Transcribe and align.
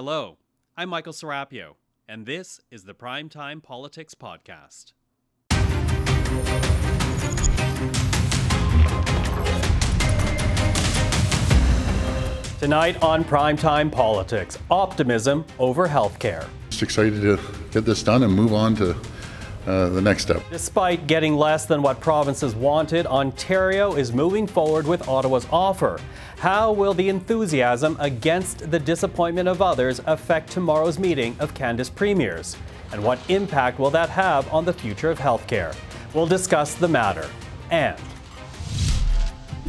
Hello, 0.00 0.38
I'm 0.76 0.90
Michael 0.90 1.12
Serapio, 1.12 1.74
and 2.08 2.24
this 2.24 2.60
is 2.70 2.84
the 2.84 2.94
Primetime 2.94 3.60
Politics 3.60 4.14
Podcast. 4.14 4.92
Tonight 12.60 13.02
on 13.02 13.24
Primetime 13.24 13.90
Politics, 13.90 14.56
optimism 14.70 15.44
over 15.58 15.88
healthcare. 15.88 16.46
Just 16.70 16.84
excited 16.84 17.20
to 17.22 17.40
get 17.72 17.84
this 17.84 18.04
done 18.04 18.22
and 18.22 18.32
move 18.32 18.52
on 18.52 18.76
to 18.76 18.96
uh, 19.68 19.90
the 19.90 20.00
next 20.00 20.22
step. 20.22 20.42
Despite 20.50 21.06
getting 21.06 21.36
less 21.36 21.66
than 21.66 21.82
what 21.82 22.00
provinces 22.00 22.54
wanted, 22.54 23.06
Ontario 23.06 23.94
is 23.94 24.12
moving 24.12 24.46
forward 24.46 24.86
with 24.86 25.06
Ottawa's 25.06 25.46
offer. 25.52 26.00
How 26.38 26.72
will 26.72 26.94
the 26.94 27.08
enthusiasm 27.08 27.96
against 28.00 28.70
the 28.70 28.78
disappointment 28.78 29.46
of 29.46 29.60
others 29.60 30.00
affect 30.06 30.50
tomorrow's 30.50 30.98
meeting 30.98 31.36
of 31.38 31.52
Canada's 31.52 31.90
premiers? 31.90 32.56
And 32.92 33.04
what 33.04 33.18
impact 33.28 33.78
will 33.78 33.90
that 33.90 34.08
have 34.08 34.50
on 34.52 34.64
the 34.64 34.72
future 34.72 35.10
of 35.10 35.18
healthcare? 35.18 35.76
We'll 36.14 36.26
discuss 36.26 36.74
the 36.74 36.88
matter. 36.88 37.28
And 37.70 38.00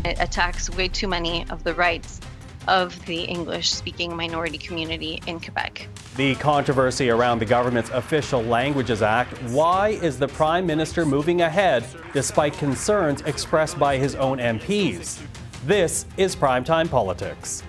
it 0.06 0.18
attacks 0.22 0.70
way 0.70 0.88
too 0.88 1.10
many 1.10 1.46
of 1.50 1.66
the 1.66 1.74
rights 1.74 2.22
of 2.70 3.06
the 3.06 3.24
English 3.24 3.70
speaking 3.70 4.16
minority 4.16 4.58
community 4.58 5.22
in 5.28 5.42
Quebec. 5.42 5.90
The 6.20 6.36
controversy 6.36 7.10
around 7.10 7.40
the 7.40 7.46
government's 7.46 7.92
Official 7.92 8.44
Languages 8.44 9.02
Act. 9.02 9.42
Why 9.52 9.92
is 10.02 10.20
the 10.20 10.28
Prime 10.28 10.66
Minister 10.66 11.06
moving 11.06 11.44
ahead 11.44 11.86
despite 12.12 12.52
concerns 12.58 13.22
expressed 13.22 13.80
by 13.80 13.96
his 13.96 14.16
own 14.16 14.38
MPs? 14.38 15.22
This 15.66 16.06
is 16.18 16.36
Primetime 16.36 16.90
Politics. 16.90 17.64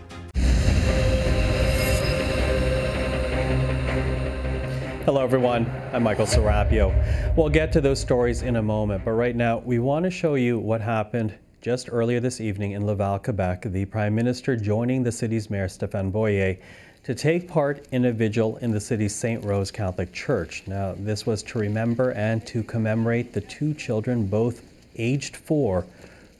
Hello, 5.04 5.22
everyone. 5.22 5.70
I'm 5.92 6.02
Michael 6.02 6.26
Serapio. 6.26 7.36
We'll 7.36 7.50
get 7.50 7.70
to 7.74 7.80
those 7.80 8.00
stories 8.00 8.42
in 8.42 8.56
a 8.56 8.62
moment, 8.62 9.04
but 9.04 9.12
right 9.12 9.36
now 9.36 9.58
we 9.58 9.78
want 9.78 10.06
to 10.06 10.10
show 10.10 10.34
you 10.34 10.58
what 10.58 10.80
happened 10.80 11.38
just 11.60 11.88
earlier 11.92 12.18
this 12.18 12.40
evening 12.40 12.72
in 12.72 12.84
Laval, 12.84 13.20
Quebec, 13.20 13.66
the 13.66 13.84
Prime 13.84 14.14
Minister 14.14 14.56
joining 14.56 15.04
the 15.04 15.12
city's 15.12 15.50
Mayor 15.50 15.68
Stéphane 15.68 16.10
Boyer 16.10 16.56
to 17.04 17.14
take 17.14 17.48
part 17.48 17.86
in 17.92 18.04
a 18.04 18.12
vigil 18.12 18.58
in 18.58 18.70
the 18.70 18.80
city's 18.80 19.14
St. 19.14 19.42
Rose 19.44 19.70
Catholic 19.70 20.12
Church. 20.12 20.62
Now, 20.66 20.94
this 20.98 21.24
was 21.24 21.42
to 21.44 21.58
remember 21.58 22.10
and 22.10 22.46
to 22.46 22.62
commemorate 22.62 23.32
the 23.32 23.40
two 23.40 23.72
children, 23.72 24.26
both 24.26 24.62
aged 24.96 25.36
four, 25.36 25.86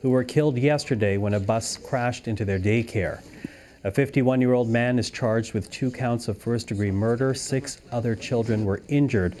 who 0.01 0.11
were 0.11 0.23
killed 0.23 0.57
yesterday 0.57 1.17
when 1.17 1.33
a 1.33 1.39
bus 1.39 1.77
crashed 1.77 2.27
into 2.27 2.45
their 2.45 2.59
daycare. 2.59 3.23
A 3.83 3.89
51 3.89 4.39
year 4.41 4.53
old 4.53 4.69
man 4.69 4.99
is 4.99 5.09
charged 5.09 5.53
with 5.53 5.71
two 5.71 5.89
counts 5.89 6.27
of 6.27 6.37
first 6.37 6.67
degree 6.67 6.91
murder. 6.91 7.33
Six 7.33 7.81
other 7.91 8.15
children 8.15 8.63
were 8.63 8.83
injured. 8.87 9.35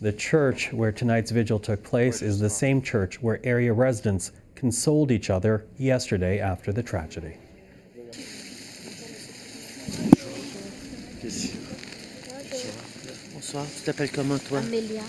The 0.00 0.12
church 0.12 0.72
where 0.72 0.90
tonight's 0.90 1.30
vigil 1.30 1.60
took 1.60 1.84
place 1.84 2.20
is 2.20 2.40
the 2.40 2.50
same 2.50 2.82
church 2.82 3.22
where 3.22 3.40
area 3.44 3.72
residents 3.72 4.32
consoled 4.56 5.12
each 5.12 5.30
other 5.30 5.64
yesterday 5.78 6.40
after 6.40 6.72
the 6.72 6.82
tragedy. 6.82 7.36
Bonsoir, 13.32 13.66
tu 13.74 13.82
t'appelles 13.82 14.10
comment 14.10 14.38
toi? 14.38 14.58
Amélia. 14.58 15.00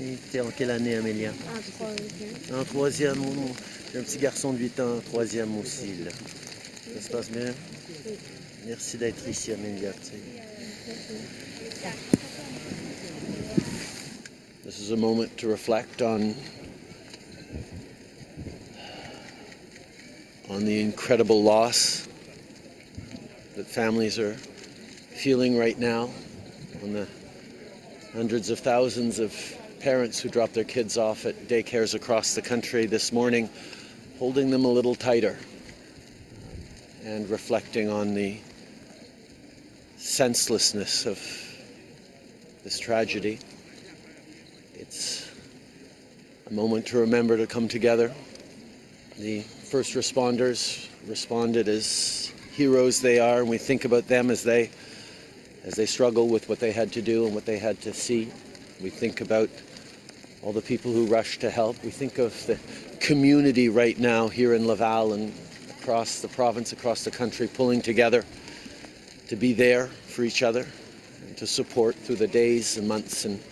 Et 0.00 0.16
T'es 0.32 0.40
en 0.40 0.50
quelle 0.50 0.72
année 0.72 0.96
Amélia? 0.96 1.30
En 1.30 1.60
troisième. 1.70 2.60
En 2.60 2.64
troisième, 2.64 3.22
j'ai 3.92 3.98
un 4.00 4.02
petit 4.02 4.18
garçon 4.18 4.52
de 4.52 4.58
8 4.58 4.80
ans, 4.80 4.96
en 4.96 5.00
troisième 5.00 5.56
aussi. 5.58 5.94
Là. 6.04 6.10
Ça 6.94 7.00
se 7.00 7.08
passe 7.08 7.30
bien? 7.30 7.54
Merci 8.66 8.96
d'être 8.96 9.28
ici 9.28 9.52
Amélia. 9.52 9.92
tu 9.92 10.06
sais. 10.06 10.18
This 14.64 14.80
is 14.80 14.92
a 14.92 14.96
moment 14.96 15.28
to 15.36 15.48
reflect 15.48 16.02
on 16.02 16.34
on 20.48 20.64
the 20.64 20.82
incredible 20.82 21.42
loss 21.42 22.08
that 23.56 23.66
families 23.66 24.18
are 24.18 24.36
feeling 25.20 25.54
right 25.54 25.78
now, 25.78 26.08
on 26.82 26.94
the 26.94 27.06
hundreds 28.14 28.48
of 28.48 28.58
thousands 28.58 29.18
of 29.18 29.36
parents 29.78 30.18
who 30.18 30.30
drop 30.30 30.50
their 30.54 30.64
kids 30.64 30.96
off 30.96 31.26
at 31.26 31.46
daycares 31.46 31.94
across 31.94 32.34
the 32.34 32.40
country 32.40 32.86
this 32.86 33.12
morning, 33.12 33.46
holding 34.18 34.48
them 34.50 34.64
a 34.64 34.68
little 34.68 34.94
tighter 34.94 35.36
um, 37.04 37.06
and 37.06 37.28
reflecting 37.28 37.90
on 37.90 38.14
the 38.14 38.38
senselessness 39.98 41.04
of 41.04 41.18
this 42.64 42.78
tragedy. 42.78 43.38
It's 44.74 45.30
a 46.46 46.52
moment 46.54 46.86
to 46.86 46.98
remember 46.98 47.36
to 47.36 47.46
come 47.46 47.68
together. 47.68 48.10
The 49.18 49.42
first 49.42 49.92
responders 49.92 50.88
responded 51.06 51.68
as 51.68 52.32
heroes 52.52 53.02
they 53.02 53.18
are, 53.18 53.40
and 53.40 53.50
we 53.50 53.58
think 53.58 53.84
about 53.84 54.08
them 54.08 54.30
as 54.30 54.42
they 54.42 54.70
as 55.64 55.74
they 55.74 55.86
struggle 55.86 56.28
with 56.28 56.48
what 56.48 56.58
they 56.58 56.72
had 56.72 56.92
to 56.92 57.02
do 57.02 57.26
and 57.26 57.34
what 57.34 57.46
they 57.46 57.58
had 57.58 57.80
to 57.82 57.92
see. 57.92 58.30
We 58.80 58.90
think 58.90 59.20
about 59.20 59.50
all 60.42 60.52
the 60.52 60.62
people 60.62 60.92
who 60.92 61.06
rushed 61.06 61.40
to 61.42 61.50
help. 61.50 61.82
We 61.84 61.90
think 61.90 62.18
of 62.18 62.46
the 62.46 62.58
community 62.98 63.68
right 63.68 63.98
now 63.98 64.28
here 64.28 64.54
in 64.54 64.66
Laval 64.66 65.12
and 65.12 65.34
across 65.78 66.20
the 66.20 66.28
province, 66.28 66.72
across 66.72 67.04
the 67.04 67.10
country, 67.10 67.48
pulling 67.48 67.82
together 67.82 68.24
to 69.28 69.36
be 69.36 69.52
there 69.52 69.86
for 69.86 70.22
each 70.22 70.42
other 70.42 70.66
and 71.26 71.36
to 71.36 71.46
support 71.46 71.94
through 71.94 72.16
the 72.16 72.28
days 72.28 72.76
and 72.76 72.88
months 72.88 73.24
and 73.24 73.42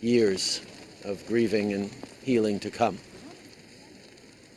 years 0.00 0.60
of 1.04 1.24
grieving 1.26 1.72
and 1.72 1.90
healing 2.22 2.58
to 2.60 2.70
come. 2.70 2.98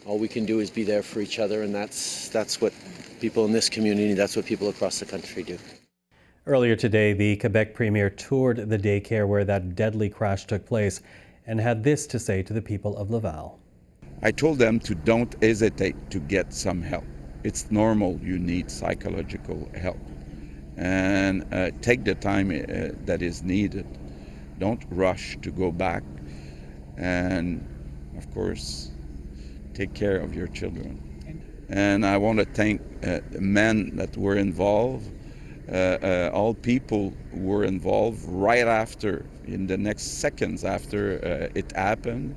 All 0.06 0.18
we 0.18 0.28
can 0.28 0.46
do 0.46 0.60
is 0.60 0.70
be 0.70 0.84
there 0.84 1.04
for 1.04 1.20
each 1.20 1.38
other, 1.38 1.64
and 1.64 1.76
that's 1.76 2.30
that's 2.30 2.62
what 2.62 2.74
people 3.20 3.46
in 3.46 3.52
this 3.52 3.68
community, 3.68 4.14
that's 4.14 4.36
what 4.36 4.46
people 4.46 4.70
across 4.70 5.00
the 5.00 5.06
country 5.06 5.44
do. 5.44 5.58
Earlier 6.48 6.78
today, 6.78 7.12
the 7.12 7.36
Quebec 7.36 7.74
Premier 7.74 8.10
toured 8.10 8.70
the 8.70 8.78
daycare 8.78 9.28
where 9.28 9.44
that 9.44 9.76
deadly 9.76 10.10
crash 10.10 10.46
took 10.46 10.66
place 10.66 11.02
and 11.46 11.60
had 11.60 11.84
this 11.84 12.08
to 12.08 12.18
say 12.20 12.42
to 12.42 12.54
the 12.54 12.62
people 12.62 12.96
of 12.96 13.12
Laval. 13.12 13.60
I 14.22 14.32
told 14.32 14.58
them 14.58 14.80
to 14.80 14.96
don't 14.96 15.36
hesitate 15.44 16.10
to 16.10 16.20
get 16.22 16.54
some 16.54 16.82
help. 16.82 17.04
It's 17.44 17.70
normal 17.70 18.18
you 18.24 18.40
need 18.40 18.72
psychological 18.72 19.70
help. 19.76 20.00
And 20.78 21.46
uh, 21.54 21.72
take 21.82 22.06
the 22.06 22.16
time 22.16 22.50
uh, 22.52 22.96
that 23.04 23.22
is 23.22 23.44
needed. 23.44 23.86
Don't 24.58 24.86
rush 24.90 25.38
to 25.42 25.52
go 25.52 25.70
back. 25.70 26.04
And 26.96 27.68
of 28.18 28.34
course, 28.34 28.92
take 29.74 29.94
care 29.94 30.18
of 30.18 30.34
your 30.34 30.48
children. 30.48 31.04
And 31.68 32.06
I 32.06 32.16
want 32.16 32.40
to 32.40 32.46
thank 32.46 32.80
uh, 33.06 33.20
the 33.32 33.42
men 33.42 33.98
that 33.98 34.16
were 34.16 34.38
involved, 34.38 35.12
uh, 35.70 35.76
uh, 35.76 36.32
all 36.34 36.54
people 36.54 37.14
were 37.34 37.64
involved 37.64 38.24
right 38.28 38.68
after, 38.68 39.26
in 39.46 39.68
the 39.68 39.78
next 39.78 40.20
seconds 40.20 40.64
after 40.64 41.20
uh, 41.24 41.60
it 41.60 41.72
happened. 41.74 42.36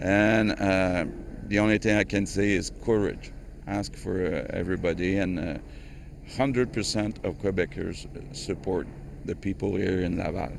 And 0.00 0.52
uh, 0.52 1.06
the 1.48 1.58
only 1.58 1.78
thing 1.78 1.96
I 1.96 2.04
can 2.04 2.26
say 2.26 2.52
is 2.52 2.72
courage. 2.84 3.32
Ask 3.66 3.94
for 3.94 4.46
everybody, 4.50 5.18
and 5.18 5.38
uh, 5.38 5.58
100% 6.30 7.24
of 7.24 7.38
Quebecers 7.38 8.06
support 8.34 8.86
the 9.24 9.34
people 9.34 9.76
here 9.76 10.00
in 10.00 10.18
Laval. 10.18 10.52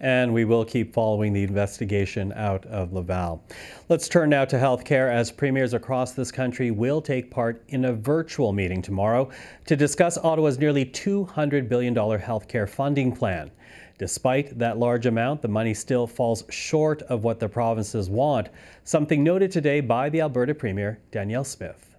And 0.00 0.34
we 0.34 0.44
will 0.44 0.64
keep 0.64 0.92
following 0.92 1.32
the 1.32 1.44
investigation 1.44 2.32
out 2.34 2.66
of 2.66 2.92
Laval. 2.92 3.42
Let's 3.88 4.08
turn 4.08 4.30
now 4.30 4.44
to 4.44 4.56
healthcare 4.56 5.12
as 5.12 5.30
premiers 5.30 5.72
across 5.72 6.12
this 6.12 6.32
country 6.32 6.70
will 6.70 7.00
take 7.00 7.30
part 7.30 7.62
in 7.68 7.86
a 7.86 7.92
virtual 7.92 8.52
meeting 8.52 8.82
tomorrow 8.82 9.30
to 9.66 9.76
discuss 9.76 10.18
Ottawa's 10.18 10.58
nearly 10.58 10.84
$200 10.84 11.68
billion 11.68 11.94
healthcare 11.94 12.68
funding 12.68 13.14
plan. 13.14 13.50
Despite 13.96 14.58
that 14.58 14.78
large 14.78 15.06
amount, 15.06 15.40
the 15.40 15.48
money 15.48 15.72
still 15.72 16.06
falls 16.06 16.42
short 16.50 17.02
of 17.02 17.22
what 17.22 17.38
the 17.38 17.48
provinces 17.48 18.10
want, 18.10 18.48
something 18.82 19.22
noted 19.22 19.52
today 19.52 19.80
by 19.80 20.08
the 20.08 20.20
Alberta 20.20 20.54
Premier, 20.54 20.98
Danielle 21.12 21.44
Smith. 21.44 21.93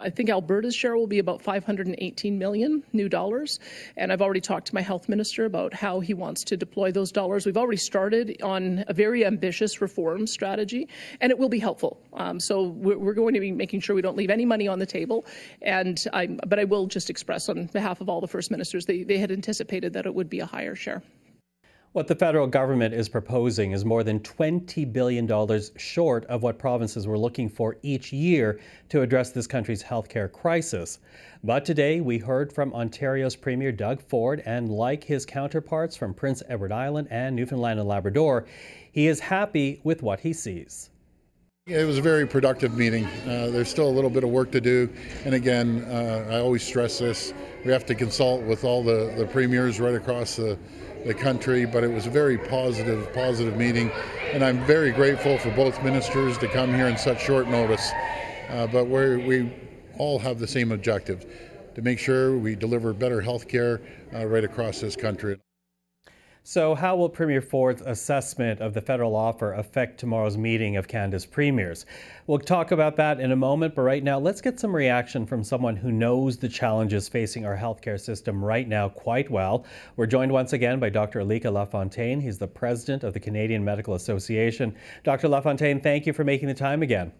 I 0.00 0.10
think 0.10 0.30
Alberta's 0.30 0.74
share 0.74 0.96
will 0.96 1.06
be 1.06 1.18
about 1.18 1.42
518 1.42 2.38
million 2.38 2.82
new 2.92 3.08
dollars. 3.08 3.60
And 3.96 4.12
I've 4.12 4.22
already 4.22 4.40
talked 4.40 4.68
to 4.68 4.74
my 4.74 4.80
health 4.80 5.08
minister 5.08 5.44
about 5.44 5.74
how 5.74 6.00
he 6.00 6.14
wants 6.14 6.42
to 6.44 6.56
deploy 6.56 6.90
those 6.90 7.12
dollars. 7.12 7.44
We've 7.44 7.56
already 7.56 7.76
started 7.76 8.40
on 8.42 8.84
a 8.88 8.94
very 8.94 9.24
ambitious 9.26 9.80
reform 9.80 10.26
strategy, 10.26 10.88
and 11.20 11.30
it 11.30 11.38
will 11.38 11.48
be 11.48 11.58
helpful. 11.58 12.00
Um, 12.14 12.40
so 12.40 12.68
we're, 12.68 13.14
going 13.14 13.34
to 13.34 13.40
be 13.40 13.52
making 13.52 13.80
sure 13.80 13.94
we 13.94 14.02
don't 14.02 14.16
leave 14.16 14.30
any 14.30 14.46
money 14.46 14.66
on 14.66 14.78
the 14.78 14.86
table. 14.86 15.26
And 15.60 16.02
I, 16.12 16.26
but 16.26 16.58
I 16.58 16.64
will 16.64 16.86
just 16.86 17.10
express 17.10 17.48
on 17.48 17.66
behalf 17.66 18.00
of 18.00 18.08
all 18.08 18.20
the 18.20 18.28
first 18.28 18.50
ministers, 18.50 18.86
they, 18.86 19.02
they 19.02 19.18
had 19.18 19.30
anticipated 19.30 19.92
that 19.92 20.06
it 20.06 20.14
would 20.14 20.30
be 20.30 20.40
a 20.40 20.46
higher 20.46 20.74
share. 20.74 21.02
What 21.92 22.06
the 22.06 22.14
federal 22.14 22.46
government 22.46 22.94
is 22.94 23.08
proposing 23.08 23.72
is 23.72 23.84
more 23.84 24.04
than 24.04 24.20
$20 24.20 24.92
billion 24.92 25.60
short 25.76 26.24
of 26.26 26.40
what 26.40 26.56
provinces 26.56 27.08
were 27.08 27.18
looking 27.18 27.48
for 27.48 27.78
each 27.82 28.12
year 28.12 28.60
to 28.90 29.02
address 29.02 29.32
this 29.32 29.48
country's 29.48 29.82
healthcare 29.82 30.30
crisis. 30.30 31.00
But 31.42 31.64
today 31.64 32.00
we 32.00 32.18
heard 32.18 32.52
from 32.52 32.72
Ontario's 32.74 33.34
Premier 33.34 33.72
Doug 33.72 34.00
Ford, 34.02 34.40
and 34.46 34.70
like 34.70 35.02
his 35.02 35.26
counterparts 35.26 35.96
from 35.96 36.14
Prince 36.14 36.44
Edward 36.48 36.70
Island 36.70 37.08
and 37.10 37.34
Newfoundland 37.34 37.80
and 37.80 37.88
Labrador, 37.88 38.46
he 38.92 39.08
is 39.08 39.18
happy 39.18 39.80
with 39.82 40.00
what 40.00 40.20
he 40.20 40.32
sees. 40.32 40.90
It 41.66 41.86
was 41.86 41.98
a 41.98 42.02
very 42.02 42.26
productive 42.26 42.76
meeting. 42.76 43.04
Uh, 43.04 43.48
there's 43.50 43.68
still 43.68 43.88
a 43.88 43.90
little 43.90 44.10
bit 44.10 44.22
of 44.22 44.30
work 44.30 44.52
to 44.52 44.60
do. 44.60 44.88
And 45.24 45.34
again, 45.34 45.84
uh, 45.88 46.28
I 46.30 46.38
always 46.38 46.62
stress 46.62 47.00
this 47.00 47.34
we 47.64 47.72
have 47.72 47.84
to 47.86 47.94
consult 47.94 48.42
with 48.42 48.64
all 48.64 48.82
the, 48.82 49.12
the 49.16 49.26
premiers 49.26 49.80
right 49.80 49.94
across 49.94 50.36
the 50.36 50.58
the 51.04 51.14
country, 51.14 51.64
but 51.64 51.84
it 51.84 51.90
was 51.90 52.06
a 52.06 52.10
very 52.10 52.38
positive, 52.38 53.12
positive 53.12 53.56
meeting, 53.56 53.90
and 54.32 54.44
I'm 54.44 54.64
very 54.66 54.92
grateful 54.92 55.38
for 55.38 55.50
both 55.50 55.82
ministers 55.82 56.38
to 56.38 56.48
come 56.48 56.74
here 56.74 56.88
in 56.88 56.96
such 56.96 57.22
short 57.22 57.48
notice. 57.48 57.90
Uh, 58.48 58.66
but 58.66 58.86
we 58.86 59.52
all 59.98 60.18
have 60.18 60.38
the 60.38 60.46
same 60.46 60.72
objective 60.72 61.26
to 61.74 61.82
make 61.82 61.98
sure 61.98 62.36
we 62.36 62.54
deliver 62.54 62.92
better 62.92 63.20
health 63.20 63.48
care 63.48 63.80
uh, 64.14 64.26
right 64.26 64.44
across 64.44 64.80
this 64.80 64.96
country. 64.96 65.38
So, 66.50 66.74
how 66.74 66.96
will 66.96 67.08
Premier 67.08 67.40
Ford's 67.40 67.80
assessment 67.80 68.58
of 68.58 68.74
the 68.74 68.80
federal 68.80 69.14
offer 69.14 69.52
affect 69.52 70.00
tomorrow's 70.00 70.36
meeting 70.36 70.76
of 70.76 70.88
Canada's 70.88 71.24
premiers? 71.24 71.86
We'll 72.26 72.40
talk 72.40 72.72
about 72.72 72.96
that 72.96 73.20
in 73.20 73.30
a 73.30 73.36
moment, 73.36 73.76
but 73.76 73.82
right 73.82 74.02
now, 74.02 74.18
let's 74.18 74.40
get 74.40 74.58
some 74.58 74.74
reaction 74.74 75.26
from 75.26 75.44
someone 75.44 75.76
who 75.76 75.92
knows 75.92 76.38
the 76.38 76.48
challenges 76.48 77.08
facing 77.08 77.46
our 77.46 77.56
healthcare 77.56 78.00
system 78.00 78.44
right 78.44 78.66
now 78.66 78.88
quite 78.88 79.30
well. 79.30 79.64
We're 79.94 80.06
joined 80.06 80.32
once 80.32 80.52
again 80.52 80.80
by 80.80 80.88
Dr. 80.88 81.20
Alika 81.20 81.52
LaFontaine. 81.52 82.18
He's 82.20 82.38
the 82.38 82.48
president 82.48 83.04
of 83.04 83.14
the 83.14 83.20
Canadian 83.20 83.64
Medical 83.64 83.94
Association. 83.94 84.74
Dr. 85.04 85.28
LaFontaine, 85.28 85.80
thank 85.80 86.04
you 86.04 86.12
for 86.12 86.24
making 86.24 86.48
the 86.48 86.54
time 86.54 86.82
again. 86.82 87.12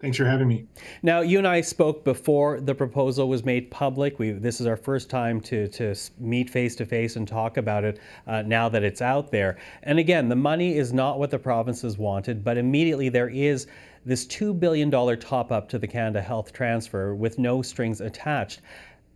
Thanks 0.00 0.16
for 0.16 0.24
having 0.24 0.48
me. 0.48 0.64
Now, 1.02 1.20
you 1.20 1.36
and 1.36 1.46
I 1.46 1.60
spoke 1.60 2.04
before 2.04 2.58
the 2.58 2.74
proposal 2.74 3.28
was 3.28 3.44
made 3.44 3.70
public. 3.70 4.18
We, 4.18 4.30
this 4.30 4.58
is 4.58 4.66
our 4.66 4.76
first 4.76 5.10
time 5.10 5.42
to, 5.42 5.68
to 5.68 5.94
meet 6.18 6.48
face 6.48 6.74
to 6.76 6.86
face 6.86 7.16
and 7.16 7.28
talk 7.28 7.58
about 7.58 7.84
it 7.84 8.00
uh, 8.26 8.40
now 8.42 8.70
that 8.70 8.82
it's 8.82 9.02
out 9.02 9.30
there. 9.30 9.58
And 9.82 9.98
again, 9.98 10.30
the 10.30 10.36
money 10.36 10.78
is 10.78 10.94
not 10.94 11.18
what 11.18 11.30
the 11.30 11.38
provinces 11.38 11.98
wanted, 11.98 12.42
but 12.42 12.56
immediately 12.56 13.10
there 13.10 13.28
is 13.28 13.66
this 14.06 14.26
$2 14.26 14.58
billion 14.58 14.90
top 15.18 15.52
up 15.52 15.68
to 15.68 15.78
the 15.78 15.86
Canada 15.86 16.22
Health 16.22 16.50
Transfer 16.54 17.14
with 17.14 17.38
no 17.38 17.60
strings 17.60 18.00
attached. 18.00 18.62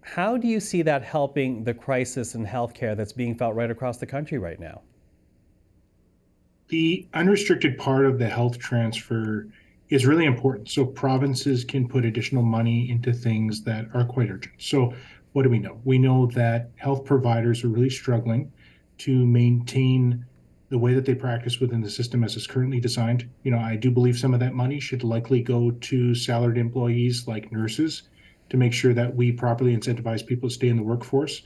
How 0.03 0.37
do 0.37 0.47
you 0.47 0.61
see 0.61 0.83
that 0.83 1.03
helping 1.03 1.65
the 1.65 1.73
crisis 1.73 2.35
in 2.35 2.45
healthcare 2.45 2.95
that's 2.95 3.13
being 3.13 3.35
felt 3.35 3.55
right 3.55 3.71
across 3.71 3.97
the 3.97 4.07
country 4.07 4.37
right 4.37 4.61
now? 4.61 4.83
The 6.69 7.09
unrestricted 7.15 7.79
part 7.79 8.05
of 8.05 8.19
the 8.19 8.29
health 8.29 8.59
transfer 8.59 9.49
is 9.95 10.07
really 10.07 10.25
important. 10.25 10.69
So 10.69 10.85
provinces 10.85 11.65
can 11.65 11.89
put 11.89 12.05
additional 12.05 12.43
money 12.43 12.91
into 12.91 13.13
things 13.13 13.63
that 13.63 13.87
are 13.95 14.05
quite 14.05 14.31
urgent. 14.31 14.55
So 14.59 14.93
what 15.33 15.45
do 15.45 15.51
we 15.51 15.59
know? 15.59 15.81
We 15.85 15.99
know 15.99 16.27
that 16.35 16.71
health 16.77 17.05
providers 17.05 17.63
are 17.65 17.69
really 17.69 17.91
struggling 17.91 18.53
to 18.99 19.25
maintain 19.25 20.25
the 20.71 20.79
way 20.79 20.95
that 20.95 21.05
they 21.05 21.15
practice 21.15 21.61
within 21.61 21.81
the 21.81 21.91
system 21.91 22.25
as 22.25 22.37
it's 22.37 22.47
currently 22.47 22.81
designed. 22.81 23.29
You 23.45 23.53
know, 23.53 23.59
I 23.59 23.77
do 23.77 23.91
believe 23.91 24.19
some 24.19 24.35
of 24.35 24.41
that 24.41 24.55
money 24.55 24.81
should 24.81 25.05
likely 25.05 25.43
go 25.43 25.71
to 25.71 26.15
salaried 26.15 26.59
employees 26.59 27.29
like 27.29 27.53
nurses 27.53 28.05
to 28.51 28.57
make 28.57 28.73
sure 28.73 28.95
that 28.95 29.15
we 29.15 29.31
properly 29.31 29.77
incentivize 29.77 30.27
people 30.27 30.49
to 30.49 30.55
stay 30.55 30.69
in 30.69 30.77
the 30.77 30.83
workforce. 30.83 31.43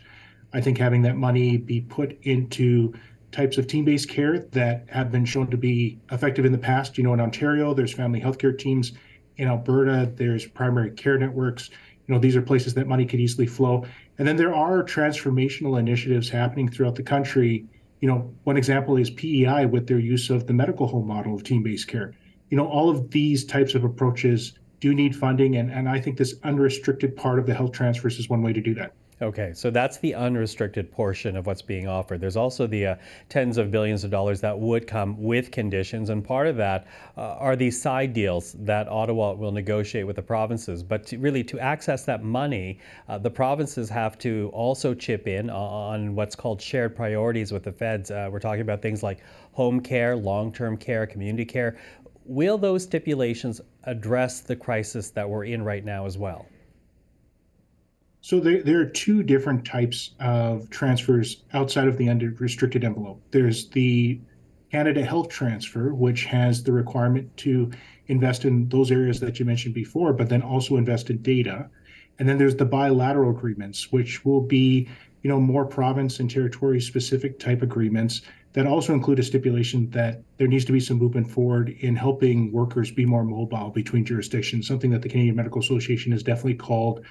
I 0.53 0.61
think 0.63 0.79
having 0.79 1.03
that 1.03 1.17
money 1.17 1.59
be 1.59 1.83
put 1.83 2.19
into 2.23 2.95
types 3.33 3.59
of 3.59 3.67
team-based 3.67 4.09
care 4.09 4.39
that 4.39 4.87
have 4.89 5.13
been 5.13 5.25
shown 5.25 5.51
to 5.51 5.57
be 5.57 5.99
effective 6.11 6.45
in 6.45 6.53
the 6.53 6.59
past. 6.59 6.97
You 6.97 7.05
know, 7.05 7.13
in 7.15 7.21
Ontario, 7.21 7.75
there's 7.75 7.93
family 7.93 8.21
healthcare 8.21 8.59
teams. 8.59 8.93
In 9.37 9.49
Alberta, 9.49 10.11
there's 10.17 10.47
primary 10.47 10.91
care 10.93 11.19
networks. 11.19 11.71
You 12.07 12.15
know, 12.15 12.21
these 12.21 12.37
are 12.37 12.43
places 12.43 12.75
that 12.75 12.87
money 12.87 13.05
could 13.05 13.21
easily 13.21 13.47
flow. 13.47 13.85
And 14.19 14.27
then 14.27 14.37
there 14.37 14.55
are 14.55 14.83
transformational 14.83 15.79
initiatives 15.79 16.29
happening 16.29 16.69
throughout 16.69 16.95
the 16.95 17.03
country. 17.03 17.67
You 18.01 18.09
know, 18.09 18.35
one 18.45 18.57
example 18.57 18.97
is 18.97 19.11
PEI 19.11 19.67
with 19.67 19.87
their 19.87 19.99
use 19.99 20.31
of 20.31 20.47
the 20.47 20.53
medical 20.53 20.87
home 20.87 21.07
model 21.07 21.35
of 21.35 21.45
team-based 21.45 21.87
care. 21.87 22.15
You 22.51 22.57
know, 22.57 22.67
all 22.67 22.89
of 22.89 23.11
these 23.11 23.45
types 23.45 23.75
of 23.75 23.85
approaches 23.85 24.59
do 24.81 24.95
need 24.95 25.15
funding, 25.15 25.57
and, 25.57 25.71
and 25.71 25.89
I 25.89 26.01
think 26.01 26.17
this 26.17 26.35
unrestricted 26.45 27.17
part 27.17 27.39
of 27.39 27.47
the 27.47 27.55
health 27.55 27.73
transfers 27.73 28.19
is 28.19 28.29
one 28.29 28.43
way 28.43 28.53
to 28.53 28.61
do 28.61 28.75
that. 28.75 28.95
Okay, 29.21 29.53
so 29.53 29.69
that's 29.69 29.97
the 29.99 30.15
unrestricted 30.15 30.93
portion 30.93 31.37
of 31.37 31.45
what's 31.45 31.61
being 31.61 31.89
offered. 31.89 32.21
There's 32.21 32.37
also 32.37 32.69
the 32.69 32.87
uh, 32.87 32.97
tens 33.29 33.59
of 33.59 33.69
billions 33.69 34.05
of 34.05 34.13
dollars 34.13 34.41
that 34.43 34.57
would 34.57 34.87
come 34.87 35.21
with 35.21 35.51
conditions, 35.51 36.11
and 36.11 36.25
part 36.25 36.47
of 36.47 36.57
that 36.59 36.87
uh, 37.17 37.35
are 37.35 37.57
these 37.57 37.83
side 37.83 38.13
deals 38.13 38.53
that 38.61 38.87
Ottawa 38.87 39.33
will 39.33 39.51
negotiate 39.51 40.07
with 40.07 40.15
the 40.15 40.23
provinces. 40.23 40.85
But 40.85 41.05
to 41.07 41.19
really, 41.19 41.43
to 41.45 41.59
access 41.59 42.05
that 42.05 42.23
money, 42.23 42.79
uh, 43.09 43.19
the 43.19 43.31
provinces 43.31 43.91
have 43.91 44.19
to 44.19 44.51
also 44.53 44.95
chip 44.95 45.27
in 45.27 45.51
on 45.51 46.15
what's 46.15 46.37
called 46.37 46.63
shared 46.63 46.95
priorities 46.95 47.51
with 47.51 47.65
the 47.65 47.73
feds. 47.73 48.13
Uh, 48.13 48.29
we're 48.31 48.39
talking 48.39 48.63
about 48.63 48.83
things 48.83 49.03
like 49.03 49.19
home 49.51 49.81
care, 49.81 50.15
long 50.15 50.53
term 50.53 50.77
care, 50.77 51.09
community 51.09 51.45
care. 51.45 51.77
Will 52.25 52.57
those 52.57 52.85
stipulations 52.85 53.61
address 53.83 54.43
the 54.43 54.55
crisis 54.55 55.11
that 55.11 55.29
we're 55.29 55.47
in 55.47 55.65
right 55.65 55.85
now 55.85 56.07
as 56.07 56.17
well? 56.17 56.47
So 58.21 58.41
there, 58.41 58.63
there 58.63 58.81
are 58.81 58.87
two 58.87 59.23
different 59.23 59.65
types 59.65 60.15
of 60.21 60.69
transfers 60.71 61.45
outside 61.53 61.89
of 61.89 61.97
the 61.97 62.09
unrestricted 62.09 62.85
envelope. 62.85 63.23
There's 63.31 63.69
the 63.69 64.21
Canada 64.71 65.05
Health 65.05 65.29
Transfer, 65.29 65.95
which 65.95 66.25
has 66.25 66.63
the 66.63 66.73
requirement 66.73 67.35
to 67.39 67.71
invest 68.09 68.45
in 68.45 68.69
those 68.69 68.91
areas 68.91 69.21
that 69.21 69.39
you 69.39 69.47
mentioned 69.47 69.75
before, 69.75 70.13
but 70.13 70.29
then 70.29 70.43
also 70.43 70.77
invest 70.77 71.11
in 71.11 71.23
data. 71.23 71.71
And 72.19 72.29
then 72.29 72.39
there's 72.39 72.57
the 72.57 72.65
bilateral 72.65 73.31
agreements, 73.31 73.93
which 73.93 74.25
will 74.25 74.41
be, 74.41 74.89
you 75.23 75.31
know, 75.31 75.41
more 75.41 75.65
province 75.65 76.21
and 76.21 76.31
territory 76.31 76.81
specific 76.81 77.39
type 77.39 77.63
agreements 77.63 78.23
that 78.55 78.67
also 78.67 78.93
include 78.93 79.21
a 79.21 79.23
stipulation 79.23 79.89
that 79.91 80.23
there 80.37 80.49
needs 80.49 80.65
to 80.65 80.73
be 80.73 80.81
some 80.81 80.99
movement 80.99 81.31
forward 81.31 81.71
in 81.81 81.95
helping 81.95 82.51
workers 82.51 82.91
be 82.91 83.07
more 83.07 83.25
mobile 83.25 83.71
between 83.71 84.05
jurisdictions, 84.05 84.67
something 84.67 84.91
that 84.91 85.03
the 85.03 85.09
Canadian 85.09 85.37
Medical 85.37 85.61
Association 85.61 86.11
has 86.13 86.23
definitely 86.23 86.55
called 86.55 87.05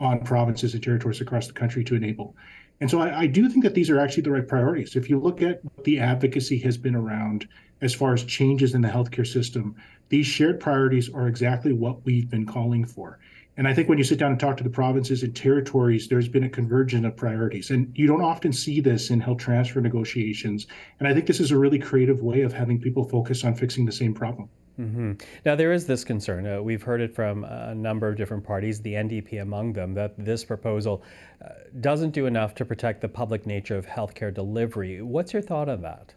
on 0.00 0.20
provinces 0.20 0.74
and 0.74 0.82
territories 0.82 1.20
across 1.20 1.46
the 1.46 1.52
country 1.52 1.84
to 1.84 1.94
enable. 1.94 2.36
And 2.80 2.90
so 2.90 3.00
I, 3.00 3.20
I, 3.20 3.26
do 3.26 3.48
think 3.48 3.62
that 3.64 3.74
these 3.74 3.88
are 3.88 4.00
actually 4.00 4.24
the 4.24 4.32
right 4.32 4.46
priorities. 4.46 4.96
If 4.96 5.08
you 5.08 5.18
look 5.20 5.42
at 5.42 5.64
what 5.64 5.84
the 5.84 6.00
advocacy 6.00 6.58
has 6.58 6.76
been 6.76 6.96
around 6.96 7.48
as 7.80 7.94
far 7.94 8.12
as 8.12 8.24
changes 8.24 8.74
in 8.74 8.80
the 8.80 8.88
healthcare 8.88 9.26
system, 9.26 9.76
these 10.08 10.26
shared 10.26 10.58
priorities 10.58 11.08
are 11.08 11.28
exactly 11.28 11.72
what 11.72 12.04
we've 12.04 12.28
been 12.28 12.46
calling 12.46 12.84
for. 12.84 13.20
And 13.56 13.68
I 13.68 13.74
think 13.74 13.88
when 13.88 13.98
you 13.98 14.04
sit 14.04 14.18
down 14.18 14.32
and 14.32 14.40
talk 14.40 14.56
to 14.56 14.64
the 14.64 14.70
provinces 14.70 15.22
and 15.22 15.34
territories, 15.34 16.08
there's 16.08 16.28
been 16.28 16.42
a 16.42 16.48
convergence 16.48 17.06
of 17.06 17.16
priorities. 17.16 17.70
And 17.70 17.96
you 17.96 18.08
don't 18.08 18.22
often 18.22 18.52
see 18.52 18.80
this 18.80 19.10
in 19.10 19.20
health 19.20 19.38
transfer 19.38 19.80
negotiations. 19.80 20.66
And 20.98 21.06
I 21.06 21.14
think 21.14 21.26
this 21.26 21.38
is 21.38 21.52
a 21.52 21.58
really 21.58 21.78
creative 21.78 22.20
way 22.20 22.40
of 22.40 22.52
having 22.52 22.80
people 22.80 23.08
focus 23.08 23.44
on 23.44 23.54
fixing 23.54 23.84
the 23.84 23.92
same 23.92 24.12
problem. 24.12 24.48
Mm-hmm. 24.78 25.12
Now, 25.44 25.54
there 25.54 25.72
is 25.72 25.86
this 25.86 26.02
concern. 26.02 26.46
Uh, 26.46 26.60
we've 26.60 26.82
heard 26.82 27.00
it 27.00 27.14
from 27.14 27.44
a 27.44 27.74
number 27.74 28.08
of 28.08 28.16
different 28.16 28.42
parties, 28.42 28.80
the 28.80 28.94
NDP 28.94 29.40
among 29.40 29.72
them, 29.72 29.94
that 29.94 30.14
this 30.18 30.44
proposal 30.44 31.02
uh, 31.44 31.50
doesn't 31.80 32.10
do 32.10 32.26
enough 32.26 32.54
to 32.56 32.64
protect 32.64 33.00
the 33.00 33.08
public 33.08 33.46
nature 33.46 33.76
of 33.76 33.86
healthcare 33.86 34.34
delivery. 34.34 35.00
What's 35.00 35.32
your 35.32 35.42
thought 35.42 35.68
on 35.68 35.82
that? 35.82 36.14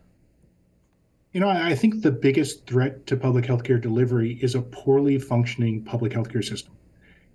You 1.34 1.42
know, 1.42 1.50
I 1.50 1.76
think 1.76 2.02
the 2.02 2.12
biggest 2.12 2.66
threat 2.66 3.06
to 3.08 3.16
public 3.16 3.46
healthcare 3.46 3.80
delivery 3.80 4.40
is 4.42 4.56
a 4.56 4.62
poorly 4.62 5.20
functioning 5.20 5.84
public 5.84 6.12
healthcare 6.14 6.44
system. 6.44 6.74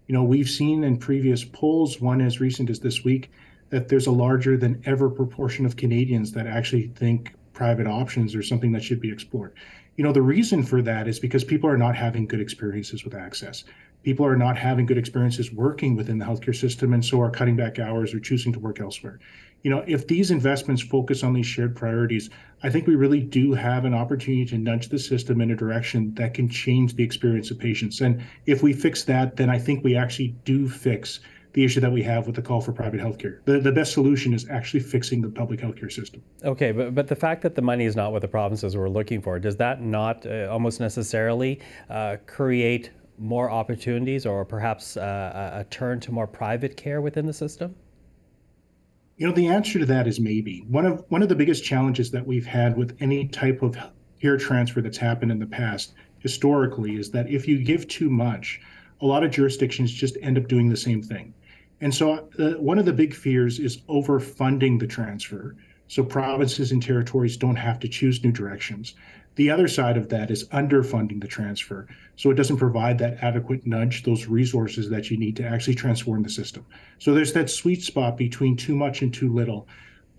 You 0.08 0.14
know, 0.14 0.24
we've 0.24 0.50
seen 0.50 0.82
in 0.82 0.96
previous 0.96 1.44
polls, 1.44 2.00
one 2.00 2.20
as 2.20 2.40
recent 2.40 2.68
as 2.68 2.80
this 2.80 3.04
week, 3.04 3.30
that 3.70 3.88
there's 3.88 4.08
a 4.08 4.12
larger 4.12 4.56
than 4.56 4.82
ever 4.86 5.08
proportion 5.08 5.64
of 5.64 5.76
Canadians 5.76 6.32
that 6.32 6.48
actually 6.48 6.88
think 6.88 7.32
private 7.52 7.86
options 7.86 8.34
are 8.34 8.42
something 8.42 8.72
that 8.72 8.82
should 8.82 9.00
be 9.00 9.12
explored. 9.12 9.54
You 9.96 10.04
know, 10.04 10.12
the 10.12 10.22
reason 10.22 10.62
for 10.62 10.80
that 10.82 11.06
is 11.06 11.20
because 11.20 11.44
people 11.44 11.68
are 11.68 11.76
not 11.76 11.94
having 11.94 12.26
good 12.26 12.40
experiences 12.40 13.04
with 13.04 13.14
access. 13.14 13.64
People 14.02 14.26
are 14.26 14.37
not 14.37 14.56
having 14.56 14.87
good 14.87 14.99
experiences 14.99 15.52
working 15.52 15.96
within 15.96 16.18
the 16.18 16.25
healthcare 16.25 16.56
system 16.56 16.92
and 16.92 17.04
so 17.04 17.20
are 17.20 17.30
cutting 17.30 17.56
back 17.56 17.78
hours 17.78 18.14
or 18.14 18.18
choosing 18.18 18.52
to 18.52 18.58
work 18.58 18.80
elsewhere. 18.80 19.20
You 19.62 19.70
know, 19.70 19.84
if 19.87 20.08
these 20.08 20.30
investments 20.30 20.82
focus 20.82 21.22
on 21.22 21.34
these 21.34 21.46
shared 21.46 21.76
priorities, 21.76 22.30
I 22.64 22.70
think 22.70 22.87
we 22.87 22.96
really 22.96 23.20
do 23.20 23.52
have 23.52 23.84
an 23.84 23.94
opportunity 23.94 24.44
to 24.46 24.58
nudge 24.58 24.88
the 24.88 24.99
system 24.99 25.40
in 25.40 25.52
a 25.52 25.56
direction 25.56 26.14
that 26.14 26.34
can 26.34 26.49
change 26.49 26.94
the 26.94 27.04
experience 27.04 27.50
of 27.50 27.58
patients. 27.58 28.00
And 28.00 28.25
if 28.46 28.62
we 28.62 28.72
fix 28.72 29.04
that, 29.04 29.37
then 29.37 29.50
I 29.50 29.58
think 29.58 29.84
we 29.84 29.94
actually 29.94 30.34
do 30.44 30.68
fix 30.68 31.20
the 31.52 31.64
issue 31.64 31.80
that 31.80 31.92
we 31.92 32.02
have 32.02 32.26
with 32.26 32.37
the 32.37 32.42
call 32.42 32.61
for 32.61 32.73
private 32.73 33.00
healthcare. 33.00 33.44
The, 33.44 33.61
the 33.61 33.73
best 33.73 33.92
solution 33.92 34.32
is 34.32 34.49
actually 34.49 34.80
fixing 34.80 35.21
the 35.21 35.28
public 35.28 35.61
healthcare 35.61 35.92
system. 35.92 36.23
Okay, 36.44 36.73
but, 36.73 36.94
but 36.94 37.09
the 37.09 37.16
fact 37.16 37.42
that 37.42 37.54
the 37.54 37.62
money 37.62 37.85
is 37.85 37.94
not 37.94 38.12
what 38.12 38.23
the 38.23 38.28
provinces 38.28 38.76
were 38.76 38.88
looking 38.88 39.21
for, 39.21 39.38
does 39.38 39.56
that 39.56 39.82
not 39.82 40.25
uh, 40.26 40.49
almost 40.50 40.80
necessarily 40.80 41.61
uh, 41.90 42.16
create 42.26 42.90
more 43.18 43.50
opportunities 43.50 44.25
or 44.25 44.44
perhaps 44.44 44.97
uh, 44.97 45.52
a 45.54 45.64
turn 45.64 46.00
to 46.00 46.12
more 46.12 46.26
private 46.26 46.76
care 46.76 47.00
within 47.00 47.26
the 47.26 47.32
system? 47.32 47.75
You 49.18 49.26
know, 49.28 49.35
the 49.35 49.49
answer 49.49 49.78
to 49.78 49.87
that 49.87 50.09
is 50.09 50.18
maybe. 50.18 50.64
One 50.68 50.87
of 50.87 51.04
one 51.09 51.23
of 51.23 51.28
the 51.28 51.37
biggest 51.37 51.62
challenges 51.62 52.11
that 52.11 52.26
we've 52.26 52.47
had 52.47 52.76
with 52.76 52.97
any 53.00 53.28
type 53.28 53.62
of 53.62 53.76
care 54.21 54.38
transfer 54.38 54.80
that's 54.80 54.99
happened 54.99 55.30
in 55.30 55.38
the 55.38 55.47
past 55.47 55.94
historically 56.18 56.97
is 56.97 57.11
that 57.11 57.28
if 57.28 57.47
you 57.47 57.62
give 57.62 57.87
too 57.88 58.09
much, 58.09 58.61
a 59.00 59.06
lot 59.06 59.23
of 59.23 59.30
jurisdictions 59.30 59.92
just 59.92 60.16
end 60.23 60.38
up 60.38 60.49
doing 60.49 60.68
the 60.68 60.76
same 60.76 61.02
thing. 61.02 61.35
And 61.82 61.94
so 61.94 62.30
uh, 62.38 62.52
one 62.52 62.78
of 62.78 62.86
the 62.86 62.92
big 62.94 63.12
fears 63.12 63.58
is 63.58 63.82
overfunding 63.82 64.80
the 64.80 64.86
transfer 64.86 65.54
so 65.92 66.02
provinces 66.02 66.72
and 66.72 66.82
territories 66.82 67.36
don't 67.36 67.56
have 67.56 67.78
to 67.80 67.86
choose 67.86 68.24
new 68.24 68.32
directions. 68.32 68.94
The 69.34 69.50
other 69.50 69.68
side 69.68 69.98
of 69.98 70.08
that 70.08 70.30
is 70.30 70.48
underfunding 70.48 71.20
the 71.20 71.28
transfer. 71.28 71.86
So 72.16 72.30
it 72.30 72.34
doesn't 72.34 72.56
provide 72.56 72.96
that 72.96 73.22
adequate 73.22 73.66
nudge, 73.66 74.02
those 74.02 74.26
resources 74.26 74.88
that 74.88 75.10
you 75.10 75.18
need 75.18 75.36
to 75.36 75.44
actually 75.44 75.74
transform 75.74 76.22
the 76.22 76.30
system. 76.30 76.64
So 76.98 77.12
there's 77.12 77.34
that 77.34 77.50
sweet 77.50 77.82
spot 77.82 78.16
between 78.16 78.56
too 78.56 78.74
much 78.74 79.02
and 79.02 79.12
too 79.12 79.30
little. 79.30 79.68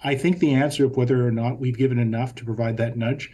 I 0.03 0.13
think 0.13 0.37
the 0.37 0.53
answer 0.53 0.85
of 0.85 0.95
whether 0.95 1.27
or 1.27 1.31
not 1.31 1.59
we've 1.59 1.75
given 1.75 1.97
enough 1.97 2.35
to 2.35 2.45
provide 2.45 2.77
that 2.77 2.95
nudge 2.95 3.31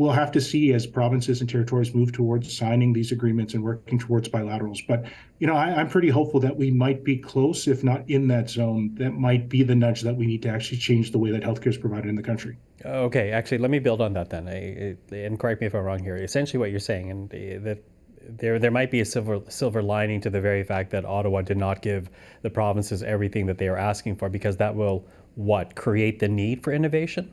we'll 0.00 0.10
have 0.10 0.32
to 0.32 0.40
see 0.40 0.72
as 0.72 0.86
provinces 0.86 1.42
and 1.42 1.50
territories 1.50 1.94
move 1.94 2.10
towards 2.10 2.50
signing 2.56 2.94
these 2.94 3.12
agreements 3.12 3.52
and 3.52 3.62
working 3.62 3.98
towards 3.98 4.30
bilaterals. 4.30 4.78
But 4.88 5.04
you 5.40 5.46
know, 5.46 5.52
I, 5.52 5.78
am 5.78 5.90
pretty 5.90 6.08
hopeful 6.08 6.40
that 6.40 6.56
we 6.56 6.70
might 6.70 7.04
be 7.04 7.18
close, 7.18 7.68
if 7.68 7.84
not 7.84 8.08
in 8.08 8.26
that 8.28 8.48
zone. 8.48 8.94
That 8.94 9.10
might 9.10 9.50
be 9.50 9.62
the 9.62 9.74
nudge 9.74 10.00
that 10.00 10.16
we 10.16 10.24
need 10.24 10.40
to 10.42 10.48
actually 10.48 10.78
change 10.78 11.12
the 11.12 11.18
way 11.18 11.30
that 11.32 11.42
healthcare 11.42 11.66
is 11.66 11.76
provided 11.76 12.08
in 12.08 12.14
the 12.14 12.22
country. 12.22 12.56
Okay, 12.82 13.30
actually, 13.30 13.58
let 13.58 13.70
me 13.70 13.78
build 13.78 14.00
on 14.00 14.14
that 14.14 14.30
then, 14.30 14.48
I, 14.48 14.96
and 15.14 15.38
correct 15.38 15.60
me 15.60 15.66
if 15.66 15.74
I'm 15.74 15.82
wrong 15.82 16.02
here. 16.02 16.16
Essentially, 16.16 16.58
what 16.58 16.70
you're 16.70 16.80
saying, 16.80 17.10
and 17.10 17.28
that 17.64 17.84
there 18.26 18.58
there 18.58 18.70
might 18.70 18.90
be 18.90 19.00
a 19.00 19.04
silver 19.04 19.40
silver 19.48 19.82
lining 19.82 20.22
to 20.22 20.30
the 20.30 20.40
very 20.40 20.64
fact 20.64 20.92
that 20.92 21.04
Ottawa 21.04 21.42
did 21.42 21.58
not 21.58 21.82
give 21.82 22.08
the 22.40 22.48
provinces 22.48 23.02
everything 23.02 23.44
that 23.46 23.58
they 23.58 23.68
are 23.68 23.76
asking 23.76 24.16
for, 24.16 24.30
because 24.30 24.56
that 24.56 24.74
will 24.74 25.06
what 25.34 25.76
create 25.76 26.20
the 26.20 26.28
need 26.28 26.62
for 26.64 26.72
innovation. 26.72 27.30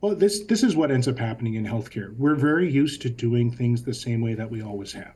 Well, 0.00 0.14
this 0.14 0.44
this 0.44 0.62
is 0.62 0.76
what 0.76 0.92
ends 0.92 1.08
up 1.08 1.18
happening 1.18 1.54
in 1.54 1.66
healthcare. 1.66 2.16
We're 2.16 2.36
very 2.36 2.70
used 2.70 3.02
to 3.02 3.10
doing 3.10 3.50
things 3.50 3.82
the 3.82 3.92
same 3.92 4.20
way 4.20 4.34
that 4.34 4.48
we 4.48 4.62
always 4.62 4.92
have. 4.92 5.14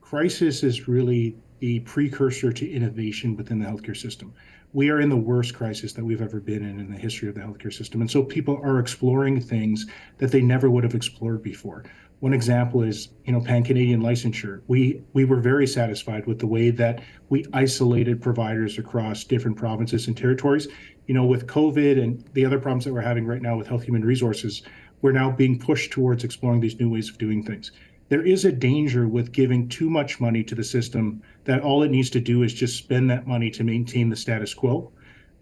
Crisis 0.00 0.62
is 0.62 0.88
really 0.88 1.36
the 1.58 1.80
precursor 1.80 2.50
to 2.50 2.70
innovation 2.70 3.36
within 3.36 3.58
the 3.58 3.66
healthcare 3.66 3.96
system. 3.96 4.32
We 4.72 4.88
are 4.88 5.00
in 5.00 5.10
the 5.10 5.16
worst 5.16 5.54
crisis 5.54 5.92
that 5.92 6.04
we've 6.04 6.22
ever 6.22 6.40
been 6.40 6.64
in 6.64 6.80
in 6.80 6.90
the 6.90 6.96
history 6.96 7.28
of 7.28 7.34
the 7.34 7.42
healthcare 7.42 7.72
system, 7.72 8.00
and 8.00 8.10
so 8.10 8.22
people 8.22 8.58
are 8.62 8.78
exploring 8.78 9.38
things 9.38 9.84
that 10.16 10.32
they 10.32 10.40
never 10.40 10.70
would 10.70 10.84
have 10.84 10.94
explored 10.94 11.42
before. 11.42 11.84
One 12.20 12.32
example 12.32 12.82
is, 12.82 13.08
you 13.24 13.32
know, 13.32 13.40
pan-Canadian 13.40 14.00
licensure. 14.00 14.62
We 14.68 15.02
we 15.12 15.24
were 15.24 15.40
very 15.40 15.66
satisfied 15.66 16.26
with 16.26 16.38
the 16.38 16.46
way 16.46 16.70
that 16.70 17.02
we 17.28 17.44
isolated 17.52 18.22
providers 18.22 18.78
across 18.78 19.24
different 19.24 19.56
provinces 19.56 20.06
and 20.06 20.16
territories 20.16 20.68
you 21.06 21.14
know, 21.14 21.24
with 21.24 21.46
COVID 21.46 22.02
and 22.02 22.24
the 22.32 22.44
other 22.44 22.58
problems 22.58 22.84
that 22.84 22.92
we're 22.92 23.00
having 23.00 23.26
right 23.26 23.42
now 23.42 23.56
with 23.56 23.68
health 23.68 23.84
human 23.84 24.04
resources, 24.04 24.62
we're 25.02 25.12
now 25.12 25.30
being 25.30 25.58
pushed 25.58 25.92
towards 25.92 26.24
exploring 26.24 26.60
these 26.60 26.78
new 26.80 26.90
ways 26.90 27.08
of 27.08 27.18
doing 27.18 27.42
things. 27.42 27.70
There 28.08 28.24
is 28.24 28.44
a 28.44 28.52
danger 28.52 29.08
with 29.08 29.32
giving 29.32 29.68
too 29.68 29.90
much 29.90 30.20
money 30.20 30.42
to 30.44 30.54
the 30.54 30.64
system 30.64 31.22
that 31.44 31.60
all 31.60 31.82
it 31.82 31.90
needs 31.90 32.10
to 32.10 32.20
do 32.20 32.42
is 32.42 32.54
just 32.54 32.76
spend 32.76 33.10
that 33.10 33.26
money 33.26 33.50
to 33.50 33.64
maintain 33.64 34.08
the 34.08 34.16
status 34.16 34.54
quo, 34.54 34.92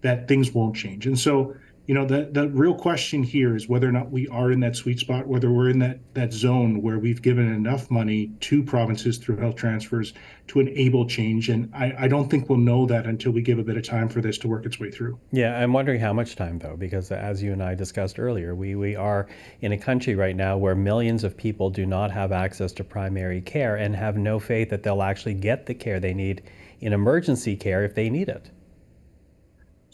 that 0.01 0.27
things 0.27 0.51
won't 0.51 0.75
change. 0.75 1.07
And 1.07 1.17
so 1.17 1.55
you 1.87 1.93
know 1.93 2.05
the 2.05 2.29
the 2.31 2.49
real 2.49 2.73
question 2.73 3.21
here 3.21 3.55
is 3.55 3.69
whether 3.69 3.87
or 3.87 3.91
not 3.91 4.09
we 4.11 4.27
are 4.29 4.51
in 4.51 4.59
that 4.59 4.75
sweet 4.75 4.99
spot 4.99 5.27
whether 5.27 5.51
we're 5.51 5.69
in 5.69 5.79
that 5.79 5.99
that 6.13 6.33
zone 6.33 6.81
where 6.81 6.97
we've 6.97 7.21
given 7.21 7.51
enough 7.53 7.91
money 7.91 8.31
to 8.39 8.63
provinces 8.63 9.17
through 9.17 9.37
health 9.37 9.55
transfers 9.55 10.13
to 10.47 10.59
enable 10.59 11.07
change. 11.07 11.49
And 11.49 11.69
i, 11.73 11.93
I 11.99 12.07
don't 12.07 12.29
think 12.29 12.49
we'll 12.49 12.57
know 12.57 12.85
that 12.87 13.05
until 13.05 13.31
we 13.31 13.41
give 13.41 13.59
a 13.59 13.63
bit 13.63 13.77
of 13.77 13.83
time 13.83 14.09
for 14.09 14.21
this 14.21 14.37
to 14.39 14.47
work 14.47 14.65
its 14.65 14.79
way 14.79 14.89
through. 14.89 15.19
Yeah 15.31 15.57
i'm 15.59 15.73
wondering 15.73 15.99
how 15.99 16.13
much 16.13 16.35
time 16.35 16.59
though 16.59 16.75
because 16.75 17.11
as 17.11 17.43
you 17.43 17.53
and 17.53 17.61
i 17.61 17.75
discussed 17.75 18.19
earlier 18.19 18.55
we 18.55 18.75
we 18.75 18.95
are 18.95 19.27
in 19.61 19.71
a 19.71 19.77
country 19.77 20.15
right 20.15 20.35
now 20.35 20.57
where 20.57 20.75
millions 20.75 21.23
of 21.23 21.37
people 21.37 21.69
do 21.69 21.85
not 21.85 22.11
have 22.11 22.31
access 22.31 22.71
to 22.73 22.83
primary 22.83 23.41
care 23.41 23.75
and 23.75 23.95
have 23.95 24.17
no 24.17 24.39
faith 24.39 24.69
that 24.69 24.83
they'll 24.83 25.03
actually 25.03 25.33
get 25.33 25.65
the 25.65 25.73
care 25.73 25.99
they 25.99 26.13
need 26.13 26.41
in 26.79 26.93
emergency 26.93 27.55
care 27.55 27.83
if 27.83 27.93
they 27.95 28.09
need 28.09 28.29
it 28.29 28.49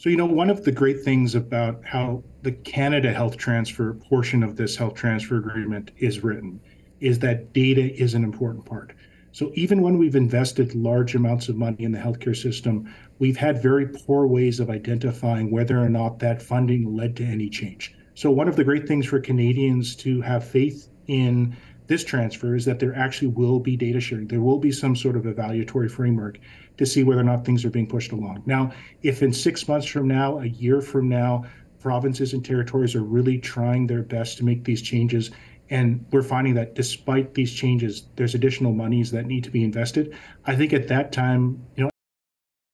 so, 0.02 0.10
you 0.10 0.16
know, 0.16 0.26
one 0.26 0.50
of 0.50 0.64
the 0.64 0.72
great 0.72 1.04
things 1.04 1.36
about 1.36 1.80
how 1.84 2.24
the 2.42 2.50
Canada 2.50 3.12
Health 3.12 3.36
Transfer 3.36 3.94
portion 3.94 4.42
of 4.42 4.56
this 4.56 4.74
health 4.74 4.94
transfer 4.94 5.36
agreement 5.36 5.92
is 5.96 6.24
written 6.24 6.60
is 6.98 7.20
that 7.20 7.52
data 7.52 7.94
is 7.94 8.14
an 8.14 8.24
important 8.24 8.66
part. 8.66 8.94
So, 9.30 9.52
even 9.54 9.80
when 9.80 9.98
we've 9.98 10.16
invested 10.16 10.74
large 10.74 11.14
amounts 11.14 11.48
of 11.48 11.54
money 11.54 11.84
in 11.84 11.92
the 11.92 12.00
healthcare 12.00 12.36
system, 12.36 12.92
we've 13.20 13.36
had 13.36 13.62
very 13.62 13.86
poor 13.86 14.26
ways 14.26 14.58
of 14.58 14.70
identifying 14.70 15.52
whether 15.52 15.78
or 15.78 15.88
not 15.88 16.18
that 16.18 16.42
funding 16.42 16.96
led 16.96 17.14
to 17.18 17.24
any 17.24 17.48
change. 17.48 17.94
So, 18.14 18.28
one 18.28 18.48
of 18.48 18.56
the 18.56 18.64
great 18.64 18.88
things 18.88 19.06
for 19.06 19.20
Canadians 19.20 19.94
to 19.98 20.20
have 20.22 20.42
faith 20.44 20.88
in 21.06 21.56
this 21.86 22.04
transfer 22.04 22.54
is 22.54 22.64
that 22.64 22.78
there 22.78 22.94
actually 22.94 23.28
will 23.28 23.60
be 23.60 23.76
data 23.76 24.00
sharing. 24.00 24.28
There 24.28 24.40
will 24.40 24.58
be 24.58 24.72
some 24.72 24.94
sort 24.94 25.16
of 25.16 25.24
evaluatory 25.24 25.90
framework 25.90 26.38
to 26.78 26.86
see 26.86 27.02
whether 27.02 27.20
or 27.20 27.24
not 27.24 27.44
things 27.44 27.64
are 27.64 27.70
being 27.70 27.86
pushed 27.86 28.12
along. 28.12 28.42
Now, 28.46 28.72
if 29.02 29.22
in 29.22 29.32
six 29.32 29.66
months 29.68 29.86
from 29.86 30.08
now, 30.08 30.38
a 30.38 30.46
year 30.46 30.80
from 30.80 31.08
now, 31.08 31.44
provinces 31.80 32.32
and 32.32 32.44
territories 32.44 32.94
are 32.94 33.02
really 33.02 33.38
trying 33.38 33.86
their 33.86 34.02
best 34.02 34.38
to 34.38 34.44
make 34.44 34.64
these 34.64 34.80
changes, 34.80 35.30
and 35.70 36.04
we're 36.12 36.22
finding 36.22 36.54
that 36.54 36.74
despite 36.74 37.34
these 37.34 37.52
changes, 37.52 38.08
there's 38.16 38.34
additional 38.34 38.72
monies 38.72 39.10
that 39.10 39.26
need 39.26 39.42
to 39.44 39.50
be 39.50 39.64
invested. 39.64 40.14
I 40.44 40.54
think 40.54 40.72
at 40.72 40.88
that 40.88 41.12
time, 41.12 41.64
you 41.76 41.84
know, 41.84 41.90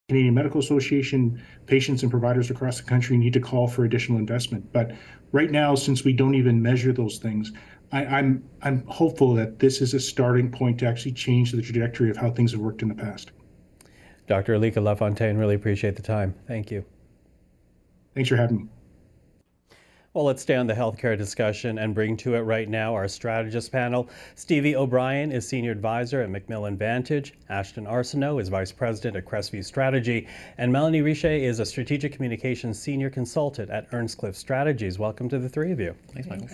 Canadian 0.08 0.34
Medical 0.34 0.58
Association, 0.58 1.42
patients 1.66 2.02
and 2.02 2.10
providers 2.10 2.50
across 2.50 2.78
the 2.78 2.82
country 2.82 3.18
need 3.18 3.34
to 3.34 3.40
call 3.40 3.68
for 3.68 3.84
additional 3.84 4.18
investment. 4.18 4.72
But 4.72 4.92
right 5.32 5.50
now, 5.50 5.74
since 5.74 6.02
we 6.02 6.14
don't 6.14 6.34
even 6.34 6.62
measure 6.62 6.94
those 6.94 7.18
things, 7.18 7.52
I, 7.90 8.02
am 8.02 8.14
I'm, 8.14 8.48
I'm 8.62 8.86
hopeful 8.86 9.34
that 9.34 9.58
this 9.58 9.80
is 9.80 9.94
a 9.94 10.00
starting 10.00 10.50
point 10.50 10.78
to 10.80 10.86
actually 10.86 11.12
change 11.12 11.52
the 11.52 11.62
trajectory 11.62 12.10
of 12.10 12.16
how 12.16 12.30
things 12.30 12.52
have 12.52 12.60
worked 12.60 12.82
in 12.82 12.88
the 12.88 12.94
past. 12.94 13.32
Dr. 14.26 14.58
Alika 14.58 14.82
LaFontaine, 14.82 15.38
really 15.38 15.54
appreciate 15.54 15.96
the 15.96 16.02
time. 16.02 16.34
Thank 16.46 16.70
you. 16.70 16.84
Thanks 18.14 18.28
for 18.28 18.36
having 18.36 18.56
me. 18.58 18.68
Well, 20.14 20.24
let's 20.24 20.40
stay 20.40 20.56
on 20.56 20.66
the 20.66 20.74
healthcare 20.74 21.18
discussion 21.18 21.78
and 21.78 21.94
bring 21.94 22.16
to 22.18 22.34
it 22.34 22.40
right 22.40 22.66
now 22.66 22.94
our 22.94 23.08
strategist 23.08 23.70
panel. 23.70 24.08
Stevie 24.36 24.74
O'Brien 24.74 25.30
is 25.30 25.46
Senior 25.46 25.70
Advisor 25.70 26.22
at 26.22 26.30
McMillan 26.30 26.78
Vantage. 26.78 27.34
Ashton 27.50 27.84
Arsenault 27.84 28.40
is 28.40 28.48
Vice 28.48 28.72
President 28.72 29.16
at 29.16 29.26
Crestview 29.26 29.62
Strategy. 29.62 30.26
And 30.56 30.72
Melanie 30.72 31.02
Richer 31.02 31.28
is 31.28 31.60
a 31.60 31.66
Strategic 31.66 32.14
Communications 32.14 32.78
Senior 32.78 33.10
Consultant 33.10 33.68
at 33.68 33.86
Earnscliffe 33.92 34.34
Strategies. 34.34 34.98
Welcome 34.98 35.28
to 35.28 35.38
the 35.38 35.48
three 35.48 35.72
of 35.72 35.78
you. 35.78 35.94
Thanks, 36.14 36.26
Michael. 36.26 36.48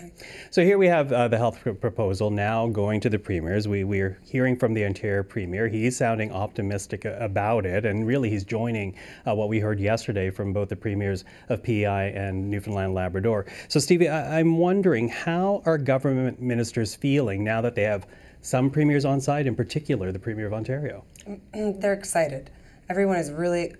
So 0.51 0.65
here 0.65 0.77
we 0.77 0.89
have 0.89 1.13
uh, 1.13 1.29
the 1.29 1.39
health 1.39 1.61
proposal 1.81 2.31
now 2.33 2.67
going 2.67 3.01
to 3.03 3.09
the 3.09 3.21
premiers. 3.21 3.69
We, 3.69 3.85
we're 3.85 4.19
hearing 4.25 4.57
from 4.57 4.75
the 4.75 4.85
Ontario 4.85 5.23
Premier. 5.23 5.69
He's 5.69 5.97
sounding 5.97 6.33
optimistic 6.33 7.05
about 7.05 7.67
it, 7.67 7.87
and 7.87 8.05
really 8.05 8.31
he's 8.31 8.45
joining 8.45 8.97
uh, 9.29 9.35
what 9.37 9.49
we 9.49 9.61
heard 9.61 9.79
yesterday 9.79 10.29
from 10.31 10.53
both 10.53 10.71
the 10.71 10.77
premiers 10.77 11.25
of 11.51 11.63
PEI 11.63 12.13
and 12.17 12.51
Newfoundland 12.51 12.95
Labrador. 12.95 13.44
So, 13.69 13.81
Stevie, 13.81 14.09
I- 14.09 14.41
am 14.41 14.59
wondering 14.59 15.09
how 15.09 15.63
are 15.65 15.79
government 15.79 16.41
ministers 16.41 16.95
feeling 16.95 17.45
now 17.45 17.61
that 17.61 17.75
they 17.75 17.83
have 17.83 18.07
some 18.41 18.71
premiers 18.71 19.05
on 19.05 19.21
site, 19.21 19.47
in 19.47 19.55
particular 19.55 20.13
the 20.13 20.19
Premier 20.19 20.47
of 20.47 20.53
Ontario? 20.53 21.05
They're 21.53 21.95
excited. 21.95 22.51
Everyone 22.91 23.17
is 23.17 23.31
really 23.31 23.75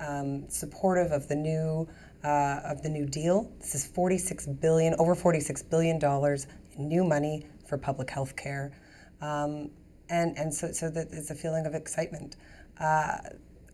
um, 0.00 0.48
supportive 0.48 1.12
of 1.12 1.28
the 1.28 1.36
new 1.36 1.88
uh, 2.22 2.60
of 2.64 2.82
the 2.82 2.88
new 2.88 3.06
deal. 3.06 3.50
This 3.60 3.74
is 3.74 3.86
46 3.86 4.46
billion, 4.46 4.94
over 4.98 5.14
46 5.14 5.62
billion 5.62 5.98
dollars 5.98 6.46
in 6.76 6.88
new 6.88 7.02
money 7.04 7.46
for 7.66 7.78
public 7.78 8.10
health 8.10 8.36
care, 8.36 8.72
um, 9.22 9.70
and 10.10 10.36
and 10.36 10.52
so 10.52 10.70
so 10.72 10.90
that 10.90 11.08
it's 11.12 11.30
a 11.30 11.34
feeling 11.34 11.66
of 11.66 11.74
excitement. 11.74 12.36
Uh, 12.78 13.16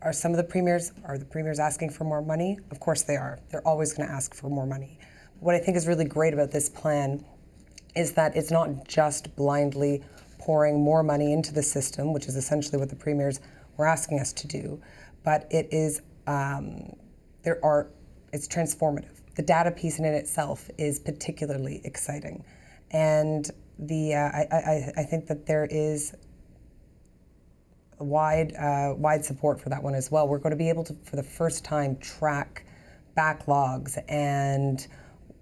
are 0.01 0.13
some 0.13 0.31
of 0.31 0.37
the 0.37 0.43
premiers 0.43 0.91
are 1.03 1.17
the 1.17 1.25
premiers 1.25 1.59
asking 1.59 1.89
for 1.89 2.03
more 2.03 2.21
money? 2.21 2.57
Of 2.71 2.79
course 2.79 3.03
they 3.03 3.17
are. 3.17 3.39
They're 3.49 3.67
always 3.67 3.93
going 3.93 4.07
to 4.07 4.13
ask 4.13 4.33
for 4.33 4.49
more 4.49 4.65
money. 4.65 4.99
What 5.39 5.55
I 5.55 5.59
think 5.59 5.77
is 5.77 5.87
really 5.87 6.05
great 6.05 6.33
about 6.33 6.51
this 6.51 6.69
plan 6.69 7.23
is 7.95 8.13
that 8.13 8.35
it's 8.35 8.51
not 8.51 8.87
just 8.87 9.35
blindly 9.35 10.03
pouring 10.39 10.81
more 10.81 11.03
money 11.03 11.33
into 11.33 11.53
the 11.53 11.63
system, 11.63 12.13
which 12.13 12.27
is 12.27 12.35
essentially 12.35 12.77
what 12.77 12.89
the 12.89 12.95
premiers 12.95 13.39
were 13.75 13.87
asking 13.87 14.19
us 14.19 14.33
to 14.33 14.47
do, 14.47 14.81
but 15.23 15.47
it 15.51 15.67
is 15.71 16.01
um, 16.25 16.95
there 17.43 17.63
are 17.63 17.89
it's 18.33 18.47
transformative. 18.47 19.21
The 19.35 19.43
data 19.43 19.71
piece 19.71 19.99
in 19.99 20.05
it 20.05 20.15
itself 20.15 20.69
is 20.77 20.99
particularly 20.99 21.81
exciting, 21.83 22.43
and 22.91 23.49
the 23.77 24.15
uh, 24.15 24.19
I, 24.19 24.47
I, 24.51 24.91
I 24.97 25.03
think 25.03 25.27
that 25.27 25.45
there 25.45 25.65
is 25.69 26.15
wide 27.99 28.55
uh, 28.55 28.93
wide 28.97 29.23
support 29.23 29.61
for 29.61 29.69
that 29.69 29.81
one 29.81 29.95
as 29.95 30.11
well. 30.11 30.27
We're 30.27 30.39
going 30.39 30.51
to 30.51 30.57
be 30.57 30.69
able 30.69 30.83
to, 30.85 30.95
for 31.03 31.15
the 31.15 31.23
first 31.23 31.63
time, 31.63 31.97
track 31.97 32.65
backlogs 33.15 33.97
and 34.07 34.87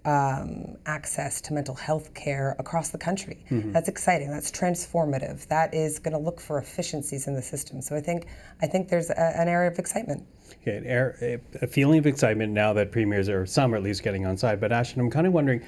um, 0.06 0.76
access 0.86 1.40
to 1.42 1.52
mental 1.52 1.74
health 1.74 2.14
care 2.14 2.54
across 2.60 2.90
the 2.90 2.98
country. 2.98 3.44
Mm-hmm. 3.50 3.72
That's 3.72 3.88
exciting. 3.88 4.30
That's 4.30 4.52
transformative. 4.52 5.46
That 5.48 5.74
is 5.74 5.98
going 5.98 6.12
to 6.12 6.18
look 6.18 6.40
for 6.40 6.58
efficiencies 6.58 7.26
in 7.26 7.34
the 7.34 7.42
system. 7.42 7.82
So 7.82 7.96
I 7.96 8.00
think 8.00 8.26
I 8.62 8.66
think 8.68 8.88
there's 8.88 9.10
a, 9.10 9.18
an 9.18 9.48
area 9.48 9.70
of 9.70 9.78
excitement. 9.78 10.24
Okay, 10.62 11.38
a 11.60 11.66
feeling 11.66 11.98
of 11.98 12.06
excitement 12.06 12.52
now 12.52 12.72
that 12.72 12.92
premiers 12.92 13.28
are 13.28 13.44
some 13.46 13.74
are 13.74 13.76
at 13.76 13.82
least 13.82 14.04
getting 14.04 14.24
on 14.24 14.36
side. 14.36 14.60
But 14.60 14.72
Ashton, 14.72 15.00
I'm 15.00 15.10
kind 15.10 15.26
of 15.26 15.32
wondering. 15.32 15.62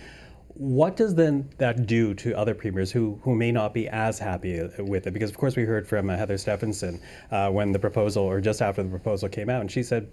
What 0.54 0.96
does 0.96 1.14
then 1.14 1.48
that 1.58 1.86
do 1.86 2.14
to 2.14 2.34
other 2.36 2.52
premiers 2.52 2.90
who, 2.90 3.20
who 3.22 3.36
may 3.36 3.52
not 3.52 3.72
be 3.72 3.88
as 3.88 4.18
happy 4.18 4.60
with 4.78 5.06
it? 5.06 5.12
Because 5.12 5.30
of 5.30 5.38
course 5.38 5.54
we 5.54 5.62
heard 5.62 5.86
from 5.86 6.10
uh, 6.10 6.16
Heather 6.16 6.36
Stefanson 6.36 7.00
uh, 7.30 7.48
when 7.50 7.70
the 7.70 7.78
proposal, 7.78 8.24
or 8.24 8.40
just 8.40 8.60
after 8.60 8.82
the 8.82 8.88
proposal 8.88 9.28
came 9.28 9.50
out, 9.50 9.60
and 9.60 9.70
she 9.70 9.84
said 9.84 10.08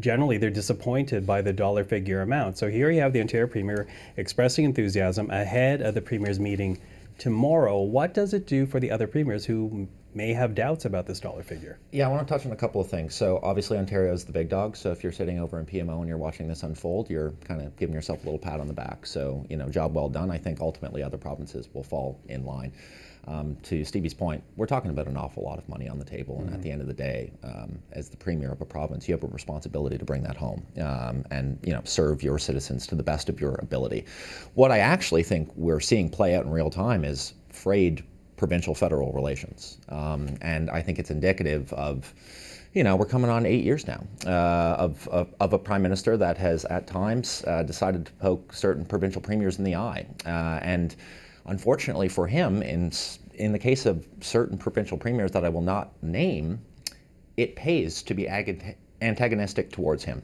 generally 0.00 0.38
they're 0.38 0.50
disappointed 0.50 1.26
by 1.26 1.42
the 1.42 1.52
dollar 1.52 1.84
figure 1.84 2.22
amount. 2.22 2.58
So 2.58 2.68
here 2.68 2.90
you 2.90 3.00
have 3.00 3.12
the 3.12 3.20
Ontario 3.20 3.46
Premier 3.46 3.86
expressing 4.16 4.64
enthusiasm 4.64 5.30
ahead 5.30 5.80
of 5.82 5.94
the 5.94 6.02
Premier's 6.02 6.40
meeting 6.40 6.78
tomorrow. 7.18 7.80
What 7.80 8.14
does 8.14 8.34
it 8.34 8.46
do 8.46 8.66
for 8.66 8.80
the 8.80 8.90
other 8.90 9.06
premiers 9.06 9.44
who 9.44 9.86
may 10.14 10.32
have 10.32 10.54
doubts 10.54 10.84
about 10.84 11.06
this 11.06 11.20
dollar 11.20 11.42
figure? 11.42 11.78
Yeah, 11.92 12.06
I 12.06 12.10
want 12.10 12.26
to 12.26 12.32
touch 12.32 12.46
on 12.46 12.52
a 12.52 12.56
couple 12.56 12.80
of 12.80 12.88
things. 12.88 13.14
So 13.14 13.40
obviously 13.42 13.78
Ontario 13.78 14.12
is 14.12 14.24
the 14.24 14.32
big 14.32 14.48
dog. 14.48 14.76
So 14.76 14.90
if 14.90 15.02
you're 15.02 15.12
sitting 15.12 15.38
over 15.38 15.58
in 15.58 15.66
PMO 15.66 15.98
and 15.98 16.08
you're 16.08 16.18
watching 16.18 16.48
this 16.48 16.62
unfold, 16.62 17.10
you're 17.10 17.32
kind 17.44 17.62
of 17.62 17.76
giving 17.76 17.94
yourself 17.94 18.22
a 18.22 18.24
little 18.24 18.38
pat 18.38 18.60
on 18.60 18.68
the 18.68 18.74
back. 18.74 19.06
So 19.06 19.44
you 19.48 19.56
know, 19.56 19.68
job 19.68 19.94
well 19.94 20.08
done. 20.08 20.30
I 20.30 20.38
think 20.38 20.60
ultimately 20.60 21.02
other 21.02 21.18
provinces 21.18 21.68
will 21.72 21.84
fall 21.84 22.20
in 22.28 22.44
line 22.44 22.72
um, 23.26 23.56
to 23.62 23.84
Stevie's 23.84 24.14
point, 24.14 24.42
we're 24.56 24.66
talking 24.66 24.90
about 24.90 25.06
an 25.06 25.16
awful 25.16 25.42
lot 25.42 25.58
of 25.58 25.68
money 25.68 25.88
on 25.88 25.98
the 25.98 26.04
table, 26.04 26.38
and 26.38 26.46
mm-hmm. 26.46 26.54
at 26.54 26.62
the 26.62 26.70
end 26.70 26.80
of 26.80 26.86
the 26.86 26.94
day, 26.94 27.32
um, 27.42 27.78
as 27.92 28.08
the 28.08 28.16
premier 28.16 28.52
of 28.52 28.60
a 28.60 28.64
province, 28.64 29.08
you 29.08 29.14
have 29.14 29.24
a 29.24 29.28
responsibility 29.28 29.98
to 29.98 30.04
bring 30.04 30.22
that 30.22 30.36
home 30.36 30.66
um, 30.80 31.24
and 31.30 31.58
you 31.64 31.72
know 31.72 31.80
serve 31.84 32.22
your 32.22 32.38
citizens 32.38 32.86
to 32.86 32.94
the 32.94 33.02
best 33.02 33.28
of 33.28 33.40
your 33.40 33.54
ability. 33.56 34.04
What 34.54 34.70
I 34.70 34.78
actually 34.78 35.22
think 35.22 35.50
we're 35.56 35.80
seeing 35.80 36.10
play 36.10 36.34
out 36.34 36.44
in 36.44 36.50
real 36.50 36.70
time 36.70 37.04
is 37.04 37.34
frayed 37.50 38.04
provincial-federal 38.36 39.12
relations, 39.12 39.78
um, 39.88 40.36
and 40.42 40.70
I 40.70 40.82
think 40.82 40.98
it's 40.98 41.10
indicative 41.10 41.72
of 41.72 42.14
you 42.74 42.82
know, 42.82 42.96
we're 42.96 43.06
coming 43.06 43.30
on 43.30 43.46
eight 43.46 43.64
years 43.64 43.86
now 43.86 44.02
uh, 44.26 44.74
of, 44.76 45.06
of, 45.08 45.32
of, 45.38 45.52
a 45.52 45.58
prime 45.58 45.80
minister 45.80 46.16
that 46.16 46.36
has 46.36 46.64
at 46.64 46.88
times 46.88 47.44
uh, 47.46 47.62
decided 47.62 48.04
to 48.04 48.12
poke 48.14 48.52
certain 48.52 48.84
provincial 48.84 49.22
premiers 49.22 49.58
in 49.58 49.64
the 49.64 49.76
eye. 49.76 50.04
Uh, 50.26 50.58
and 50.60 50.96
Unfortunately 51.46 52.08
for 52.08 52.26
him, 52.26 52.62
in, 52.62 52.90
in 53.34 53.52
the 53.52 53.58
case 53.58 53.86
of 53.86 54.06
certain 54.20 54.56
provincial 54.56 54.96
premiers 54.96 55.30
that 55.32 55.44
I 55.44 55.48
will 55.48 55.62
not 55.62 55.90
name, 56.02 56.60
it 57.36 57.56
pays 57.56 58.02
to 58.04 58.14
be 58.14 58.28
ag- 58.28 58.76
antagonistic 59.02 59.70
towards 59.70 60.04
him. 60.04 60.22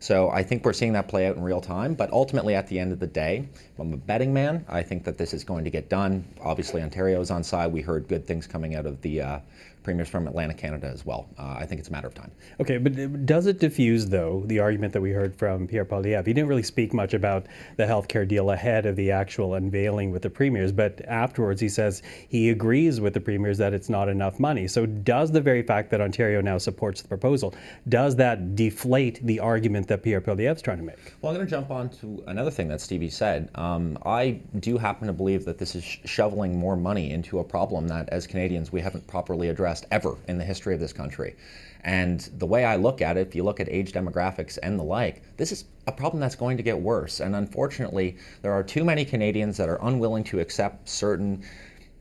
So 0.00 0.30
I 0.30 0.42
think 0.42 0.64
we're 0.64 0.72
seeing 0.72 0.92
that 0.92 1.08
play 1.08 1.26
out 1.26 1.36
in 1.36 1.42
real 1.42 1.60
time. 1.60 1.94
But 1.94 2.12
ultimately, 2.12 2.54
at 2.54 2.68
the 2.68 2.78
end 2.78 2.92
of 2.92 3.00
the 3.00 3.06
day, 3.06 3.48
I'm 3.78 3.92
a 3.92 3.96
betting 3.96 4.32
man. 4.32 4.64
I 4.68 4.82
think 4.82 5.04
that 5.04 5.18
this 5.18 5.34
is 5.34 5.42
going 5.42 5.64
to 5.64 5.70
get 5.70 5.88
done. 5.88 6.24
Obviously, 6.40 6.82
Ontario 6.82 7.20
is 7.20 7.30
on 7.30 7.42
side. 7.42 7.72
We 7.72 7.80
heard 7.80 8.06
good 8.06 8.26
things 8.26 8.46
coming 8.46 8.76
out 8.76 8.86
of 8.86 9.00
the 9.02 9.20
uh, 9.22 9.38
premiers 9.82 10.08
from 10.08 10.26
Atlantic 10.26 10.58
Canada 10.58 10.86
as 10.86 11.06
well. 11.06 11.28
Uh, 11.38 11.56
I 11.58 11.66
think 11.66 11.78
it's 11.78 11.88
a 11.88 11.92
matter 11.92 12.08
of 12.08 12.14
time. 12.14 12.30
Okay, 12.60 12.78
but 12.78 13.26
does 13.26 13.46
it 13.46 13.58
diffuse, 13.58 14.06
though, 14.06 14.42
the 14.46 14.58
argument 14.58 14.92
that 14.92 15.00
we 15.00 15.10
heard 15.10 15.34
from 15.36 15.66
Pierre 15.66 15.84
Poilievre? 15.84 16.26
He 16.26 16.32
didn't 16.32 16.48
really 16.48 16.62
speak 16.62 16.92
much 16.92 17.14
about 17.14 17.46
the 17.76 17.84
healthcare 17.84 18.26
deal 18.26 18.50
ahead 18.50 18.86
of 18.86 18.96
the 18.96 19.10
actual 19.10 19.54
unveiling 19.54 20.10
with 20.10 20.22
the 20.22 20.30
premiers, 20.30 20.72
but 20.72 21.00
afterwards 21.06 21.60
he 21.60 21.68
says 21.68 22.02
he 22.28 22.50
agrees 22.50 23.00
with 23.00 23.14
the 23.14 23.20
premiers 23.20 23.58
that 23.58 23.72
it's 23.72 23.88
not 23.88 24.08
enough 24.08 24.40
money. 24.40 24.66
So 24.66 24.86
does 24.86 25.30
the 25.30 25.40
very 25.40 25.62
fact 25.62 25.90
that 25.90 26.00
Ontario 26.00 26.40
now 26.40 26.58
supports 26.58 27.02
the 27.02 27.08
proposal, 27.08 27.54
does 27.88 28.16
that 28.16 28.56
deflate 28.56 29.24
the 29.24 29.40
argument 29.40 29.86
that 29.88 30.02
Pierre 30.02 30.20
Poilievre 30.20 30.56
is 30.56 30.62
trying 30.62 30.78
to 30.78 30.84
make? 30.84 31.14
Well, 31.22 31.30
I'm 31.30 31.36
going 31.36 31.46
to 31.46 31.50
jump 31.50 31.70
on 31.70 31.88
to 32.00 32.22
another 32.26 32.50
thing 32.50 32.68
that 32.68 32.80
Stevie 32.80 33.10
said. 33.10 33.50
Um, 33.54 33.98
I 34.04 34.40
do 34.58 34.76
happen 34.78 35.06
to 35.06 35.12
believe 35.12 35.44
that 35.44 35.58
this 35.58 35.74
is 35.74 35.84
shoveling 35.84 36.56
more 36.56 36.76
money 36.76 37.10
into 37.10 37.38
a 37.38 37.44
problem 37.44 37.88
that, 37.88 38.08
as 38.08 38.26
Canadians, 38.26 38.72
we 38.72 38.80
haven't 38.80 39.06
properly 39.06 39.48
addressed 39.48 39.67
ever 39.90 40.16
in 40.28 40.38
the 40.38 40.44
history 40.44 40.74
of 40.74 40.80
this 40.80 40.92
country. 40.92 41.36
And 41.84 42.20
the 42.38 42.46
way 42.46 42.64
I 42.64 42.76
look 42.76 43.00
at 43.00 43.16
it, 43.16 43.28
if 43.28 43.34
you 43.34 43.44
look 43.44 43.60
at 43.60 43.68
age 43.68 43.92
demographics 43.92 44.58
and 44.62 44.78
the 44.78 44.82
like, 44.82 45.22
this 45.36 45.52
is 45.52 45.64
a 45.86 45.92
problem 45.92 46.20
that's 46.20 46.34
going 46.34 46.56
to 46.56 46.62
get 46.62 46.78
worse. 46.78 47.20
And 47.20 47.36
unfortunately, 47.36 48.16
there 48.42 48.52
are 48.52 48.62
too 48.62 48.84
many 48.84 49.04
Canadians 49.04 49.56
that 49.58 49.68
are 49.68 49.78
unwilling 49.82 50.24
to 50.24 50.40
accept 50.40 50.88
certain 50.88 51.44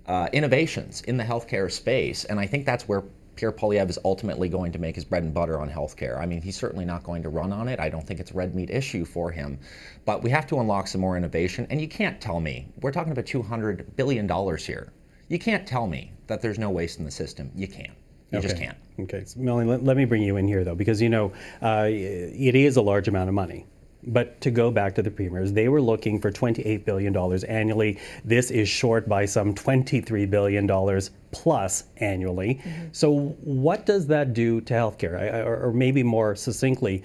uh, 0.07 0.27
innovations 0.33 1.01
in 1.01 1.17
the 1.17 1.23
healthcare 1.23 1.71
space. 1.71 2.25
And 2.25 2.39
I 2.39 2.47
think 2.47 2.65
that's 2.65 2.87
where 2.87 3.03
Pierre 3.35 3.51
Poilievre 3.51 3.89
is 3.89 3.99
ultimately 4.03 4.49
going 4.49 4.71
to 4.71 4.79
make 4.79 4.95
his 4.95 5.05
bread 5.05 5.21
and 5.21 5.33
butter 5.33 5.59
on 5.59 5.69
healthcare. 5.69 6.19
I 6.19 6.25
mean, 6.25 6.41
he's 6.41 6.55
certainly 6.55 6.85
not 6.85 7.03
going 7.03 7.21
to 7.21 7.29
run 7.29 7.53
on 7.53 7.67
it. 7.67 7.79
I 7.79 7.87
don't 7.87 8.05
think 8.05 8.19
it's 8.19 8.31
a 8.31 8.33
red 8.33 8.55
meat 8.55 8.71
issue 8.71 9.05
for 9.05 9.31
him. 9.31 9.59
But 10.05 10.23
we 10.23 10.31
have 10.31 10.47
to 10.47 10.59
unlock 10.59 10.87
some 10.87 11.01
more 11.01 11.15
innovation. 11.15 11.67
And 11.69 11.79
you 11.79 11.87
can't 11.87 12.19
tell 12.19 12.39
me, 12.39 12.67
we're 12.81 12.91
talking 12.91 13.11
about 13.11 13.25
$200 13.25 13.95
billion 13.95 14.27
here. 14.57 14.91
You 15.29 15.39
can't 15.39 15.67
tell 15.67 15.87
me 15.87 16.13
that 16.27 16.41
there's 16.41 16.59
no 16.59 16.69
waste 16.69 16.99
in 16.99 17.05
the 17.05 17.11
system. 17.11 17.51
You 17.55 17.67
can't. 17.67 17.93
You 18.31 18.39
okay. 18.39 18.47
just 18.47 18.59
can't. 18.59 18.77
Okay, 18.99 19.23
so 19.25 19.39
Melanie, 19.39 19.69
let, 19.69 19.83
let, 19.83 19.97
me 19.97 20.05
bring 20.05 20.21
you 20.21 20.37
in 20.37 20.47
here 20.47 20.63
though, 20.63 20.75
because 20.75 21.01
you 21.01 21.09
know 21.09 21.31
uh, 21.61 21.85
it 21.87 22.55
is 22.55 22.77
a 22.77 22.81
large 22.81 23.07
amount 23.07 23.29
of 23.29 23.35
money. 23.35 23.65
But 24.03 24.39
to 24.41 24.51
go 24.51 24.71
back 24.71 24.95
to 24.95 25.01
the 25.01 25.11
premiers, 25.11 25.51
they 25.51 25.67
were 25.67 25.81
looking 25.81 26.21
for 26.21 26.31
$28 26.31 26.85
billion 26.85 27.15
annually. 27.45 27.99
This 28.23 28.51
is 28.51 28.69
short 28.69 29.09
by 29.09 29.25
some 29.25 29.53
$23 29.53 30.29
billion 30.29 31.01
plus 31.31 31.83
annually. 31.97 32.61
Mm-hmm. 32.63 32.85
So, 32.91 33.35
what 33.41 33.85
does 33.85 34.07
that 34.07 34.33
do 34.33 34.61
to 34.61 34.73
healthcare? 34.73 35.19
I, 35.19 35.41
or, 35.41 35.67
or 35.67 35.73
maybe 35.73 36.03
more 36.03 36.35
succinctly, 36.35 37.03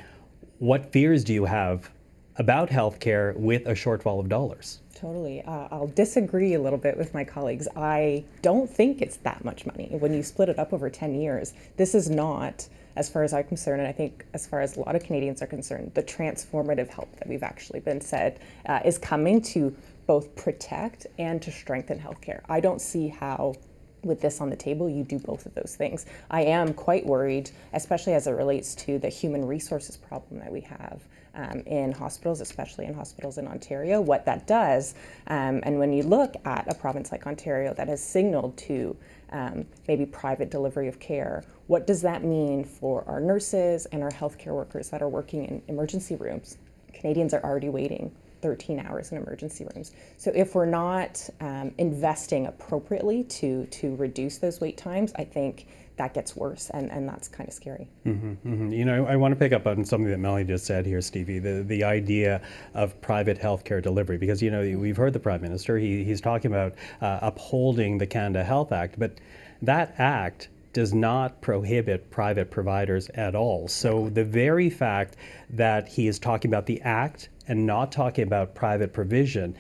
what 0.59 0.93
fears 0.93 1.25
do 1.25 1.33
you 1.33 1.45
have 1.45 1.91
about 2.37 2.69
healthcare 2.69 3.37
with 3.37 3.67
a 3.67 3.73
shortfall 3.73 4.21
of 4.21 4.29
dollars? 4.29 4.82
Totally. 5.03 5.43
Uh, 5.43 5.67
I'll 5.73 5.89
disagree 5.89 6.55
a 6.55 6.61
little 6.61 6.79
bit 6.79 6.97
with 6.97 7.13
my 7.13 7.25
colleagues. 7.25 7.67
I 7.75 8.23
don't 8.41 8.71
think 8.71 9.03
it's 9.03 9.17
that 9.19 9.45
much 9.45 9.67
money 9.67 9.89
when 9.99 10.15
you 10.15 10.23
split 10.23 10.49
it 10.49 10.61
up 10.61 10.73
over 10.73 10.89
10 10.89 11.17
years. 11.17 11.55
This 11.77 11.97
is 11.97 12.09
not, 12.09 12.69
as 12.95 13.11
far 13.11 13.25
as 13.25 13.33
I'm 13.33 13.43
concerned, 13.43 13.81
and 13.81 13.89
I 13.89 13.93
think 13.93 14.25
as 14.33 14.47
far 14.47 14.61
as 14.61 14.77
a 14.77 14.81
lot 14.81 14.95
of 14.95 15.03
Canadians 15.03 15.43
are 15.43 15.49
concerned, 15.49 15.91
the 15.95 16.05
transformative 16.05 16.87
help 16.89 17.17
that 17.17 17.29
we've 17.29 17.43
actually 17.43 17.81
been 17.81 18.01
said 18.01 18.39
uh, 18.67 18.79
is 18.85 18.97
coming 18.97 19.43
to 19.43 19.75
both 20.07 20.37
protect 20.37 21.09
and 21.19 21.43
to 21.43 21.51
strengthen 21.51 21.99
healthcare. 21.99 22.43
I 22.49 22.61
don't 22.61 22.81
see 22.81 23.09
how 23.09 23.57
with 24.03 24.21
this 24.21 24.41
on 24.41 24.51
the 24.51 24.57
table, 24.57 24.89
you 24.89 25.05
do 25.05 25.19
both 25.19 25.47
of 25.47 25.55
those 25.55 25.75
things. 25.77 26.07
I 26.31 26.43
am 26.43 26.75
quite 26.75 27.07
worried, 27.07 27.51
especially 27.73 28.15
as 28.15 28.27
it 28.27 28.33
relates 28.33 28.75
to 28.77 28.99
the 28.99 29.09
human 29.09 29.45
resources 29.47 29.97
problem 29.97 30.41
that 30.41 30.53
we 30.53 30.61
have 30.63 31.01
um, 31.35 31.61
in 31.67 31.93
hospitals, 31.93 32.41
especially 32.41 32.87
in 32.87 32.95
hospitals 32.95 33.39
in 33.39 33.47
Ontario, 33.47 34.01
what 34.01 34.25
that 34.27 34.47
does. 34.47 34.95
Um, 35.29 35.61
and 35.63 35.79
when 35.79 35.93
you 35.93 36.03
look 36.03 36.35
at 36.45 36.71
a 36.71 36.75
province 36.75 37.13
like 37.13 37.27
Ontario 37.27 37.75
that 37.75 37.89
has 37.89 38.03
signaled 38.03 38.57
to 38.59 38.97
um, 39.31 39.67
maybe 39.89 40.05
private 40.05 40.51
delivery 40.51 40.89
of 40.89 40.99
care, 40.99 41.45
what 41.67 41.87
does 41.87 42.03
that 42.03 42.23
mean 42.23 42.65
for 42.65 43.05
our 43.07 43.21
nurses 43.21 43.87
and 43.87 44.03
our 44.03 44.11
healthcare 44.11 44.55
workers 44.55 44.91
that 44.91 45.01
are 45.01 45.09
working 45.09 45.45
in 45.45 45.63
emergency 45.69 46.17
rooms? 46.17 46.59
Canadians 46.93 47.33
are 47.33 47.43
already 47.43 47.69
waiting 47.69 48.15
13 48.43 48.81
hours 48.81 49.13
in 49.13 49.19
emergency 49.19 49.67
rooms. 49.75 49.93
So 50.19 50.31
if 50.35 50.55
we're 50.55 50.67
not 50.67 51.29
um, 51.41 51.73
investing 51.79 52.47
appropriately 52.47 53.25
to 53.25 53.67
to 53.67 53.95
reduce 53.97 54.39
those 54.39 54.61
wait 54.61 54.77
times, 54.77 55.13
I 55.17 55.25
think 55.25 55.67
that 55.97 56.15
gets 56.15 56.35
worse, 56.35 56.71
and, 56.71 56.91
and 56.91 57.09
that's 57.09 57.29
kind 57.29 57.49
of 57.49 57.55
scary. 57.55 57.87
Mm-hmm, 58.07 58.31
mm-hmm. 58.31 58.73
You 58.73 58.85
know, 58.85 59.07
I, 59.07 59.13
I, 59.13 59.17
want 59.17 59.33
to 59.33 59.37
pick 59.37 59.53
up 59.53 59.67
on 59.67 59.85
something 59.85 60.11
that 60.11 60.19
Melanie 60.19 60.45
just 60.45 60.65
said 60.65 60.87
here, 60.87 61.01
Stevie, 61.03 61.39
the, 61.39 61.63
the 61.63 61.85
idea 61.85 62.41
of 62.75 62.99
private 63.03 63.39
healthcare 63.39 63.83
delivery, 63.83 64.17
because, 64.17 64.43
you 64.43 64.51
know, 64.51 64.63
we've 64.79 64.97
heard 64.97 65.13
the 65.13 65.21
Prime 65.21 65.43
Minister, 65.43 65.79
he, 65.79 66.03
he's 66.03 66.21
talking 66.21 66.51
about 66.51 66.75
uh, 67.03 67.19
upholding 67.23 67.99
the 67.99 68.07
Canada 68.07 68.43
Health 68.43 68.73
Act, 68.73 68.99
but 68.99 69.19
that 69.61 69.95
act 69.99 70.49
does 70.73 70.95
not 70.95 71.41
prohibit 71.43 72.11
private 72.11 72.51
providers 72.51 73.09
at 73.11 73.35
all. 73.35 73.69
So 73.69 74.09
the 74.09 74.25
very 74.25 74.71
fact 74.71 75.17
that 75.51 75.87
he 75.87 76.09
is 76.09 76.19
talking 76.19 76.51
about 76.51 76.67
the 76.67 76.81
act 76.81 77.29
and 77.49 77.67
not 77.67 77.93
talking 77.93 78.25
about 78.25 78.55
private 78.55 78.93
provision 78.93 79.57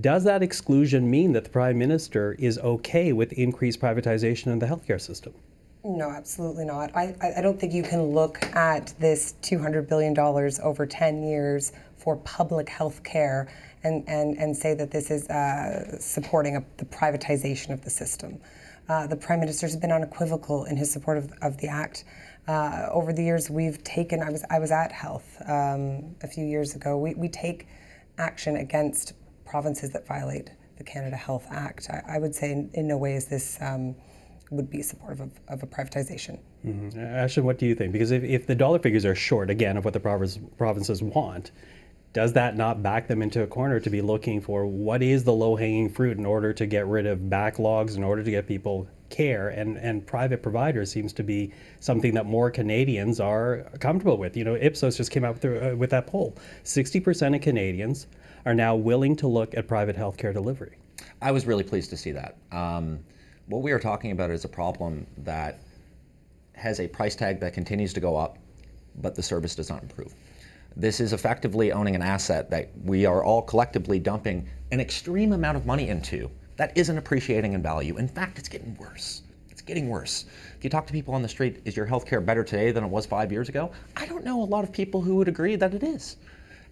does 0.00 0.24
that 0.24 0.42
exclusion 0.42 1.08
mean 1.08 1.32
that 1.32 1.44
the 1.44 1.50
prime 1.50 1.78
minister 1.78 2.34
is 2.38 2.58
okay 2.58 3.12
with 3.12 3.32
increased 3.34 3.80
privatization 3.80 4.48
in 4.48 4.58
the 4.58 4.66
healthcare 4.66 5.00
system? 5.00 5.32
No, 5.84 6.10
absolutely 6.10 6.64
not. 6.64 6.96
I, 6.96 7.14
I 7.36 7.40
don't 7.42 7.60
think 7.60 7.72
you 7.72 7.82
can 7.82 8.02
look 8.02 8.42
at 8.56 8.94
this 8.98 9.34
$200 9.42 9.86
billion 9.86 10.18
over 10.18 10.86
10 10.86 11.22
years 11.22 11.72
for 11.96 12.16
public 12.16 12.68
health 12.68 13.02
care 13.04 13.48
and, 13.84 14.02
and, 14.08 14.36
and 14.38 14.56
say 14.56 14.72
that 14.74 14.90
this 14.90 15.10
is 15.10 15.28
uh, 15.28 15.98
supporting 16.00 16.56
a, 16.56 16.64
the 16.78 16.86
privatization 16.86 17.70
of 17.70 17.84
the 17.84 17.90
system. 17.90 18.40
Uh, 18.88 19.06
the 19.06 19.16
Prime 19.16 19.40
Minister 19.40 19.66
has 19.66 19.76
been 19.76 19.92
unequivocal 19.92 20.64
in 20.64 20.76
his 20.76 20.90
support 20.90 21.18
of, 21.18 21.32
of 21.42 21.58
the 21.58 21.68
Act. 21.68 22.04
Uh, 22.46 22.88
over 22.90 23.12
the 23.12 23.22
years, 23.22 23.48
we've 23.48 23.82
taken, 23.84 24.22
I 24.22 24.30
was, 24.30 24.44
I 24.50 24.58
was 24.58 24.70
at 24.70 24.92
Health 24.92 25.40
um, 25.46 26.14
a 26.22 26.28
few 26.28 26.44
years 26.44 26.74
ago, 26.74 26.98
we, 26.98 27.14
we 27.14 27.28
take 27.28 27.66
action 28.18 28.56
against 28.56 29.14
provinces 29.44 29.90
that 29.90 30.06
violate 30.06 30.50
the 30.76 30.84
Canada 30.84 31.16
Health 31.16 31.46
Act. 31.50 31.88
I, 31.90 32.02
I 32.16 32.18
would 32.18 32.34
say 32.34 32.52
in, 32.52 32.70
in, 32.74 32.88
no 32.88 32.98
way 32.98 33.14
is 33.14 33.26
this. 33.26 33.58
Um, 33.60 33.94
would 34.50 34.70
be 34.70 34.82
supportive 34.82 35.20
of, 35.20 35.30
of 35.48 35.62
a 35.62 35.66
privatization. 35.66 36.38
Mm-hmm. 36.64 36.98
Ashton, 36.98 37.44
what 37.44 37.58
do 37.58 37.66
you 37.66 37.74
think? 37.74 37.92
Because 37.92 38.10
if, 38.10 38.22
if 38.22 38.46
the 38.46 38.54
dollar 38.54 38.78
figures 38.78 39.04
are 39.04 39.14
short, 39.14 39.50
again, 39.50 39.76
of 39.76 39.84
what 39.84 39.94
the 39.94 40.00
province, 40.00 40.38
provinces 40.56 41.02
want, 41.02 41.50
does 42.14 42.32
that 42.34 42.56
not 42.56 42.80
back 42.80 43.08
them 43.08 43.20
into 43.20 43.42
a 43.42 43.46
corner 43.46 43.80
to 43.80 43.90
be 43.90 44.00
looking 44.00 44.40
for 44.40 44.64
what 44.64 45.02
is 45.02 45.24
the 45.24 45.32
low 45.32 45.56
hanging 45.56 45.90
fruit 45.90 46.16
in 46.16 46.24
order 46.24 46.52
to 46.52 46.64
get 46.64 46.86
rid 46.86 47.06
of 47.06 47.18
backlogs, 47.18 47.96
in 47.96 48.04
order 48.04 48.22
to 48.22 48.30
get 48.30 48.46
people 48.46 48.88
care? 49.10 49.48
And, 49.48 49.76
and 49.76 50.06
private 50.06 50.40
providers 50.40 50.92
seems 50.92 51.12
to 51.14 51.24
be 51.24 51.52
something 51.80 52.14
that 52.14 52.24
more 52.24 52.52
Canadians 52.52 53.18
are 53.18 53.66
comfortable 53.80 54.16
with. 54.16 54.36
You 54.36 54.44
know, 54.44 54.54
Ipsos 54.54 54.96
just 54.96 55.10
came 55.10 55.24
out 55.24 55.42
with, 55.42 55.62
uh, 55.62 55.76
with 55.76 55.90
that 55.90 56.06
poll 56.06 56.38
60% 56.62 57.34
of 57.34 57.42
Canadians 57.42 58.06
are 58.46 58.54
now 58.54 58.76
willing 58.76 59.16
to 59.16 59.26
look 59.26 59.56
at 59.56 59.66
private 59.66 59.96
healthcare 59.96 60.32
delivery. 60.32 60.76
I 61.20 61.32
was 61.32 61.46
really 61.46 61.64
pleased 61.64 61.90
to 61.90 61.96
see 61.96 62.12
that. 62.12 62.36
Um, 62.52 63.00
what 63.46 63.62
we 63.62 63.72
are 63.72 63.80
talking 63.80 64.12
about 64.12 64.30
is 64.30 64.44
a 64.44 64.48
problem 64.48 65.08
that 65.18 65.58
has 66.52 66.78
a 66.78 66.86
price 66.86 67.16
tag 67.16 67.40
that 67.40 67.54
continues 67.54 67.92
to 67.94 68.00
go 68.00 68.16
up, 68.16 68.38
but 68.94 69.16
the 69.16 69.22
service 69.22 69.56
does 69.56 69.68
not 69.68 69.82
improve. 69.82 70.14
This 70.76 70.98
is 70.98 71.12
effectively 71.12 71.70
owning 71.70 71.94
an 71.94 72.02
asset 72.02 72.50
that 72.50 72.70
we 72.82 73.06
are 73.06 73.22
all 73.22 73.42
collectively 73.42 74.00
dumping 74.00 74.48
an 74.72 74.80
extreme 74.80 75.32
amount 75.32 75.56
of 75.56 75.66
money 75.66 75.88
into 75.88 76.28
that 76.56 76.76
isn't 76.76 76.98
appreciating 76.98 77.52
in 77.52 77.62
value. 77.62 77.96
In 77.96 78.08
fact, 78.08 78.38
it's 78.38 78.48
getting 78.48 78.76
worse. 78.76 79.22
It's 79.50 79.62
getting 79.62 79.88
worse. 79.88 80.24
If 80.56 80.64
you 80.64 80.70
talk 80.70 80.86
to 80.88 80.92
people 80.92 81.14
on 81.14 81.22
the 81.22 81.28
street, 81.28 81.62
is 81.64 81.76
your 81.76 81.86
healthcare 81.86 82.24
better 82.24 82.42
today 82.42 82.72
than 82.72 82.82
it 82.82 82.90
was 82.90 83.06
five 83.06 83.30
years 83.30 83.48
ago? 83.48 83.70
I 83.96 84.06
don't 84.06 84.24
know 84.24 84.42
a 84.42 84.44
lot 84.44 84.64
of 84.64 84.72
people 84.72 85.00
who 85.00 85.14
would 85.16 85.28
agree 85.28 85.54
that 85.54 85.74
it 85.74 85.84
is. 85.84 86.16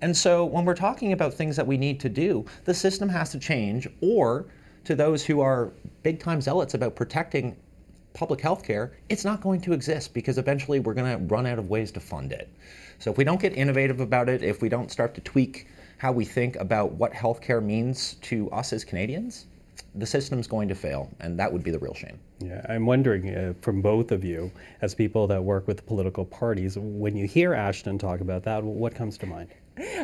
And 0.01 0.17
so 0.17 0.45
when 0.45 0.65
we're 0.65 0.75
talking 0.75 1.13
about 1.13 1.33
things 1.33 1.55
that 1.55 1.67
we 1.67 1.77
need 1.77 2.01
to 2.01 2.09
do, 2.09 2.45
the 2.65 2.75
system 2.75 3.09
has 3.09 3.31
to 3.31 3.39
change, 3.39 3.87
or 4.01 4.47
to 4.85 4.97
those 4.97 5.25
who 5.25 5.41
are 5.41 5.73
big 6.03 6.19
time 6.19 6.41
zealots 6.41 6.75
about 6.75 6.97
protecting 6.97 7.57
public 8.15 8.41
health 8.41 8.65
care, 8.65 8.93
it's 9.09 9.25
not 9.25 9.41
going 9.41 9.61
to 9.61 9.73
exist 9.73 10.13
because 10.13 10.39
eventually 10.39 10.81
we're 10.81 10.95
going 10.95 11.17
to 11.17 11.25
run 11.33 11.47
out 11.47 11.59
of 11.59 11.71
ways 11.71 11.93
to 11.93 12.01
fund 12.01 12.33
it. 12.33 12.49
So 13.03 13.11
if 13.11 13.19
we 13.19 13.25
don't 13.25 13.41
get 13.41 13.57
innovative 13.57 13.99
about 13.99 14.29
it, 14.29 14.45
if 14.45 14.63
we 14.63 14.69
don't 14.69 14.89
start 14.89 15.13
to 15.17 15.21
tweak 15.23 15.67
how 15.99 16.13
we 16.13 16.25
think 16.25 16.55
about 16.55 16.93
what 16.93 17.13
healthcare 17.13 17.61
means 17.61 18.15
to 18.23 18.49
us 18.53 18.73
as 18.73 18.85
Canadians, 18.85 19.47
the 19.97 20.07
system's 20.07 20.47
going 20.47 20.69
to 20.69 20.77
fail, 20.77 21.11
and 21.19 21.37
that 21.37 21.53
would 21.53 21.65
be 21.65 21.73
the 21.73 21.81
real 21.81 21.95
shame. 21.95 22.17
Yeah, 22.39 22.65
I'm 22.69 22.87
wondering 22.87 23.35
uh, 23.35 23.55
from 23.61 23.83
both 23.83 24.13
of 24.13 24.25
you, 24.25 24.53
as 24.83 24.95
people 24.95 25.27
that 25.27 25.43
work 25.43 25.67
with 25.67 25.85
political 25.85 26.25
parties, 26.25 26.79
when 26.79 27.17
you 27.17 27.27
hear 27.27 27.55
Ashton 27.55 27.99
talk 27.99 28.21
about 28.21 28.45
that, 28.45 28.63
what 28.63 28.95
comes 28.95 29.19
to 29.19 29.27
mind? 29.27 29.49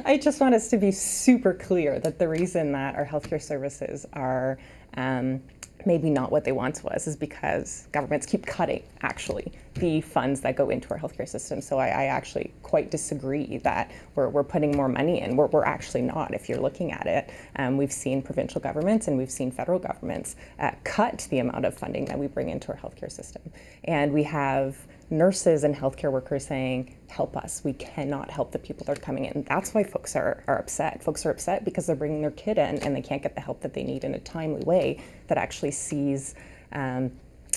I 0.04 0.18
just 0.18 0.40
want 0.40 0.56
us 0.56 0.66
to 0.70 0.76
be 0.76 0.90
super 0.90 1.54
clear 1.54 2.00
that 2.00 2.18
the 2.18 2.26
reason 2.26 2.72
that 2.72 2.96
our 2.96 3.06
healthcare 3.06 3.40
services 3.40 4.06
are 4.12 4.58
um, 4.96 5.40
maybe 5.86 6.10
not 6.10 6.32
what 6.32 6.44
they 6.44 6.52
once 6.52 6.82
was 6.82 7.06
is 7.06 7.16
because 7.16 7.86
governments 7.92 8.26
keep 8.26 8.44
cutting 8.44 8.82
actually 9.02 9.52
the 9.74 10.00
funds 10.00 10.40
that 10.40 10.56
go 10.56 10.70
into 10.70 10.90
our 10.90 10.98
healthcare 10.98 11.28
system. 11.28 11.60
So 11.60 11.78
I, 11.78 11.86
I 11.86 12.04
actually 12.06 12.52
quite 12.62 12.90
disagree 12.90 13.58
that 13.58 13.90
we're, 14.14 14.28
we're 14.28 14.44
putting 14.44 14.76
more 14.76 14.88
money 14.88 15.20
in. 15.20 15.36
We're, 15.36 15.46
we're 15.46 15.64
actually 15.64 16.02
not. 16.02 16.34
If 16.34 16.48
you're 16.48 16.60
looking 16.60 16.90
at 16.92 17.06
it, 17.06 17.30
um, 17.56 17.76
we've 17.76 17.92
seen 17.92 18.22
provincial 18.22 18.60
governments 18.60 19.06
and 19.08 19.16
we've 19.16 19.30
seen 19.30 19.50
federal 19.50 19.78
governments 19.78 20.36
uh, 20.58 20.72
cut 20.84 21.26
the 21.30 21.38
amount 21.38 21.64
of 21.64 21.74
funding 21.74 22.04
that 22.06 22.18
we 22.18 22.26
bring 22.26 22.48
into 22.48 22.68
our 22.72 22.76
healthcare 22.76 23.10
system, 23.10 23.42
and 23.84 24.12
we 24.12 24.24
have 24.24 24.76
nurses 25.10 25.64
and 25.64 25.74
healthcare 25.74 26.12
workers 26.12 26.46
saying, 26.46 26.96
help 27.08 27.36
us. 27.36 27.62
We 27.64 27.72
cannot 27.72 28.30
help 28.30 28.52
the 28.52 28.58
people 28.58 28.84
that 28.86 28.98
are 28.98 29.00
coming 29.00 29.24
in. 29.24 29.44
That's 29.48 29.72
why 29.72 29.84
folks 29.84 30.14
are, 30.16 30.44
are 30.46 30.58
upset. 30.58 31.02
Folks 31.02 31.24
are 31.24 31.30
upset 31.30 31.64
because 31.64 31.86
they're 31.86 31.96
bringing 31.96 32.20
their 32.20 32.30
kid 32.32 32.58
in 32.58 32.78
and 32.78 32.94
they 32.94 33.02
can't 33.02 33.22
get 33.22 33.34
the 33.34 33.40
help 33.40 33.60
that 33.62 33.74
they 33.74 33.84
need 33.84 34.04
in 34.04 34.14
a 34.14 34.18
timely 34.20 34.62
way 34.62 35.02
that 35.28 35.38
actually 35.38 35.70
sees 35.70 36.34
um, 36.72 37.10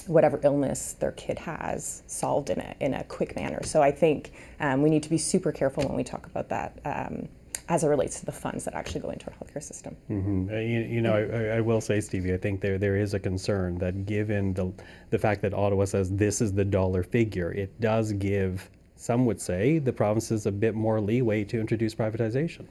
whatever 0.08 0.40
illness 0.44 0.94
their 0.94 1.12
kid 1.12 1.38
has 1.40 2.04
solved 2.08 2.50
in 2.50 2.60
a, 2.60 2.76
in 2.80 2.94
a 2.94 3.04
quick 3.04 3.36
manner. 3.36 3.62
So 3.64 3.82
I 3.82 3.92
think 3.92 4.32
um, 4.60 4.82
we 4.82 4.90
need 4.90 5.04
to 5.04 5.10
be 5.10 5.18
super 5.18 5.52
careful 5.52 5.84
when 5.84 5.96
we 5.96 6.04
talk 6.04 6.26
about 6.26 6.50
that. 6.50 6.80
Um, 6.86 7.28
as 7.70 7.84
it 7.84 7.88
relates 7.88 8.20
to 8.20 8.26
the 8.26 8.32
funds 8.32 8.66
that 8.66 8.74
actually 8.74 9.02
go 9.02 9.10
into 9.10 9.28
our 9.28 9.34
healthcare 9.34 9.64
system. 9.64 9.96
Mm-hmm. 10.10 10.50
Uh, 10.50 10.58
you, 10.58 10.80
you, 10.82 11.02
know, 11.02 11.14
I, 11.14 11.58
I, 11.58 11.62
will 11.62 11.82
say, 11.82 12.02
Stevie, 12.02 12.34
I 12.34 12.38
think 12.38 12.62
there 12.62 12.78
there 12.78 12.96
is 12.96 13.14
a 13.14 13.20
concern 13.20 13.78
that 13.80 14.06
given 14.06 14.54
the 14.54 14.72
the 15.10 15.20
fact 15.20 15.42
that 15.42 15.54
Ottawa 15.54 15.86
says 15.86 16.12
this 16.12 16.42
is 16.42 16.54
the 16.54 16.66
dollar 16.66 17.04
figure, 17.04 17.52
it 17.52 17.80
does 17.80 18.14
give 18.14 18.70
some 18.96 19.26
would 19.26 19.42
say 19.42 19.80
the 19.80 19.94
provinces 19.94 20.46
a 20.46 20.52
bit 20.52 20.76
more 20.76 21.02
leeway 21.02 21.44
to 21.46 21.60
introduce 21.60 21.96
privatization. 21.96 22.66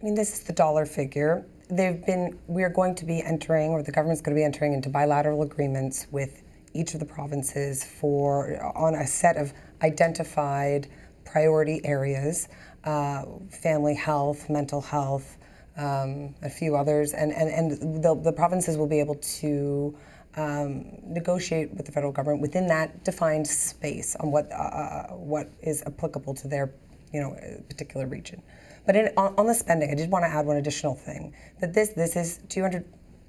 I 0.00 0.04
mean, 0.04 0.14
this 0.14 0.32
is 0.32 0.40
the 0.42 0.52
dollar 0.52 0.84
figure. 0.84 1.44
They've 1.68 2.04
been. 2.04 2.38
We 2.48 2.64
are 2.64 2.70
going 2.70 2.96
to 2.96 3.04
be 3.04 3.22
entering, 3.22 3.70
or 3.70 3.82
the 3.82 3.92
government's 3.92 4.20
going 4.20 4.34
to 4.34 4.40
be 4.40 4.44
entering 4.44 4.72
into 4.72 4.88
bilateral 4.88 5.42
agreements 5.42 6.06
with 6.10 6.42
each 6.74 6.94
of 6.94 7.00
the 7.00 7.06
provinces 7.06 7.84
for 7.84 8.60
on 8.76 8.94
a 8.94 9.06
set 9.06 9.36
of 9.36 9.52
identified 9.82 10.88
priority 11.24 11.80
areas 11.84 12.48
uh, 12.84 13.24
family 13.50 13.94
health, 13.94 14.48
mental 14.48 14.80
health, 14.80 15.36
um, 15.76 16.34
a 16.42 16.50
few 16.50 16.76
others, 16.76 17.12
and, 17.12 17.32
and, 17.32 17.48
and 17.48 18.02
the, 18.02 18.32
provinces 18.32 18.76
will 18.76 18.86
be 18.86 19.00
able 19.00 19.14
to 19.16 19.96
um, 20.36 20.84
negotiate 21.02 21.72
with 21.74 21.86
the 21.86 21.92
federal 21.92 22.12
government 22.12 22.40
within 22.40 22.66
that 22.66 23.04
defined 23.04 23.46
space 23.46 24.16
on 24.16 24.30
what, 24.30 24.50
uh, 24.52 24.54
uh 24.54 25.06
what 25.14 25.50
is 25.62 25.82
applicable 25.86 26.34
to 26.34 26.48
their 26.48 26.72
you 27.12 27.20
know, 27.20 27.36
particular 27.68 28.06
region. 28.06 28.42
But 28.86 28.96
in, 28.96 29.10
on, 29.16 29.34
on, 29.36 29.46
the 29.46 29.54
spending, 29.54 29.90
I 29.90 29.94
did 29.94 30.10
want 30.10 30.24
to 30.24 30.28
add 30.28 30.46
one 30.46 30.56
additional 30.56 30.94
thing 30.94 31.34
that 31.60 31.74
this, 31.74 31.90
this 31.90 32.16
is 32.16 32.40
200 32.48 32.84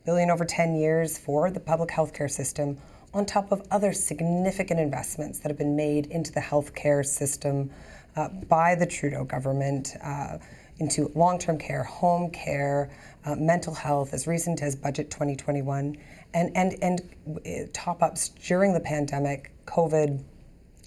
billion 0.06 0.32
over 0.32 0.46
10 0.46 0.76
years 0.76 1.18
for 1.18 1.52
the 1.52 1.60
public 1.60 1.92
health 1.92 2.14
care 2.14 2.28
system 2.28 2.78
on 3.14 3.26
top 3.26 3.52
of 3.52 3.62
other 3.72 3.92
significant 3.92 4.80
investments 4.80 5.40
that 5.40 5.50
have 5.50 5.58
been 5.58 5.76
made 5.76 6.08
into 6.08 6.32
the 6.32 6.40
healthcare 6.40 7.06
system 7.06 7.70
uh, 8.15 8.30
by 8.50 8.76
the 8.76 8.86
Trudeau 8.86 9.24
government 9.24 9.95
uh, 10.04 10.38
into 10.80 11.12
long 11.15 11.38
term 11.38 11.58
care, 11.58 11.84
home 11.84 12.32
care, 12.32 12.89
uh, 13.26 13.36
mental 13.36 13.74
health, 13.74 14.13
as 14.13 14.28
recent 14.28 14.62
as 14.62 14.76
Budget 14.76 15.12
2021, 15.12 15.95
and, 16.34 16.52
and, 16.56 16.76
and 16.82 17.02
uh, 17.45 17.69
top 17.74 18.02
ups 18.02 18.30
during 18.30 18.74
the 18.74 18.80
pandemic, 18.80 19.52
COVID, 19.65 20.24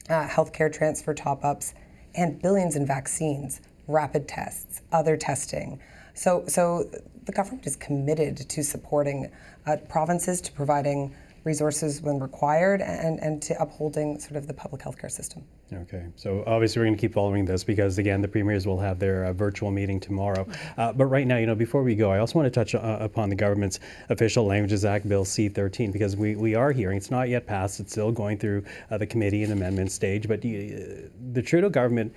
uh, 0.08 0.28
healthcare 0.28 0.72
transfer 0.72 1.14
top 1.14 1.44
ups, 1.44 1.74
and 2.14 2.40
billions 2.42 2.76
in 2.76 2.86
vaccines, 2.86 3.60
rapid 3.86 4.28
tests, 4.28 4.82
other 4.92 5.16
testing. 5.16 5.80
So, 6.14 6.44
so 6.46 6.90
the 7.24 7.32
government 7.32 7.66
is 7.66 7.76
committed 7.76 8.36
to 8.36 8.62
supporting 8.62 9.30
uh, 9.66 9.76
provinces, 9.88 10.40
to 10.42 10.52
providing 10.52 11.14
resources 11.44 12.00
when 12.00 12.18
required 12.18 12.80
and, 12.80 13.20
and 13.20 13.42
to 13.42 13.60
upholding 13.60 14.18
sort 14.18 14.36
of 14.36 14.46
the 14.46 14.54
public 14.54 14.82
healthcare 14.82 15.10
system. 15.10 15.44
Okay, 15.72 16.04
so 16.14 16.44
obviously 16.46 16.80
we're 16.80 16.86
going 16.86 16.96
to 16.96 17.00
keep 17.00 17.14
following 17.14 17.46
this 17.46 17.64
because 17.64 17.96
again, 17.98 18.20
the 18.20 18.28
premiers 18.28 18.66
will 18.66 18.78
have 18.78 18.98
their 18.98 19.24
uh, 19.24 19.32
virtual 19.32 19.70
meeting 19.70 19.98
tomorrow. 19.98 20.46
Uh, 20.76 20.92
but 20.92 21.06
right 21.06 21.26
now, 21.26 21.38
you 21.38 21.46
know, 21.46 21.54
before 21.54 21.82
we 21.82 21.94
go, 21.94 22.10
I 22.10 22.18
also 22.18 22.38
want 22.38 22.46
to 22.46 22.50
touch 22.50 22.74
uh, 22.74 22.98
upon 23.00 23.30
the 23.30 23.34
government's 23.34 23.80
Official 24.10 24.44
Languages 24.44 24.84
Act, 24.84 25.08
Bill 25.08 25.24
C-13, 25.24 25.90
because 25.90 26.16
we, 26.16 26.36
we 26.36 26.54
are 26.54 26.70
hearing 26.70 26.98
it's 26.98 27.10
not 27.10 27.30
yet 27.30 27.46
passed; 27.46 27.80
it's 27.80 27.92
still 27.92 28.12
going 28.12 28.38
through 28.38 28.62
uh, 28.90 28.98
the 28.98 29.06
committee 29.06 29.42
and 29.42 29.52
amendment 29.52 29.90
stage. 29.90 30.28
But 30.28 30.40
uh, 30.40 31.08
the 31.32 31.42
Trudeau 31.42 31.70
government 31.70 32.12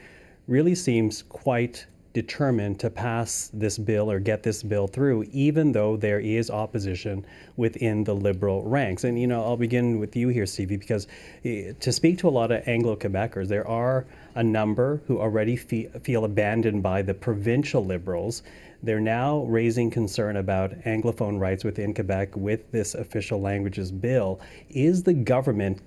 really 0.48 0.76
seems 0.76 1.24
quite 1.24 1.86
determined 2.18 2.80
to 2.80 2.90
pass 2.90 3.52
this 3.54 3.78
bill 3.78 4.10
or 4.10 4.20
get 4.20 4.42
this 4.42 4.64
bill 4.64 4.88
through, 4.88 5.22
even 5.32 5.72
though 5.72 5.96
there 5.96 6.20
is 6.20 6.50
opposition 6.50 7.24
within 7.58 8.04
the 8.04 8.16
Liberal 8.16 8.64
ranks. 8.64 9.04
And, 9.04 9.22
you 9.22 9.28
know, 9.28 9.44
I'll 9.44 9.56
begin 9.56 10.00
with 10.00 10.16
you 10.16 10.30
here, 10.30 10.48
Stevie, 10.48 10.78
because 10.78 11.06
eh, 11.46 11.74
to 11.80 11.92
speak 11.92 12.18
to 12.18 12.28
a 12.28 12.32
lot 12.32 12.52
of 12.52 12.68
Anglo 12.68 12.96
Quebecers, 12.96 13.48
there 13.48 13.68
are 13.68 14.08
a 14.34 14.44
number 14.44 15.00
who 15.06 15.20
already 15.20 15.56
fe- 15.56 15.92
feel 16.02 16.26
abandoned 16.26 16.82
by 16.82 17.04
the 17.04 17.14
provincial 17.14 17.86
Liberals. 17.86 18.42
They're 18.82 19.00
now 19.00 19.44
raising 19.44 19.92
concern 19.92 20.38
about 20.38 20.72
Anglophone 20.86 21.40
rights 21.40 21.64
within 21.64 21.94
Quebec 21.94 22.36
with 22.36 22.72
this 22.72 22.96
official 22.96 23.40
languages 23.40 23.92
bill. 23.92 24.42
Is 24.70 25.04
the 25.04 25.14
government 25.14 25.82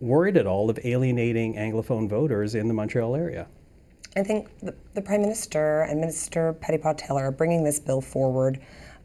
worried 0.00 0.38
at 0.38 0.46
all 0.46 0.70
of 0.70 0.78
alienating 0.84 1.56
Anglophone 1.56 2.08
voters 2.08 2.54
in 2.54 2.66
the 2.66 2.72
Montreal 2.72 3.14
area? 3.14 3.46
I 4.16 4.22
think 4.22 4.58
the, 4.60 4.74
the 4.94 5.02
Prime 5.02 5.20
Minister 5.20 5.82
and 5.82 6.00
Minister 6.00 6.54
Petitpas 6.54 6.96
Taylor 6.96 7.26
are 7.26 7.30
bringing 7.30 7.62
this 7.62 7.78
bill 7.78 8.00
forward 8.00 8.60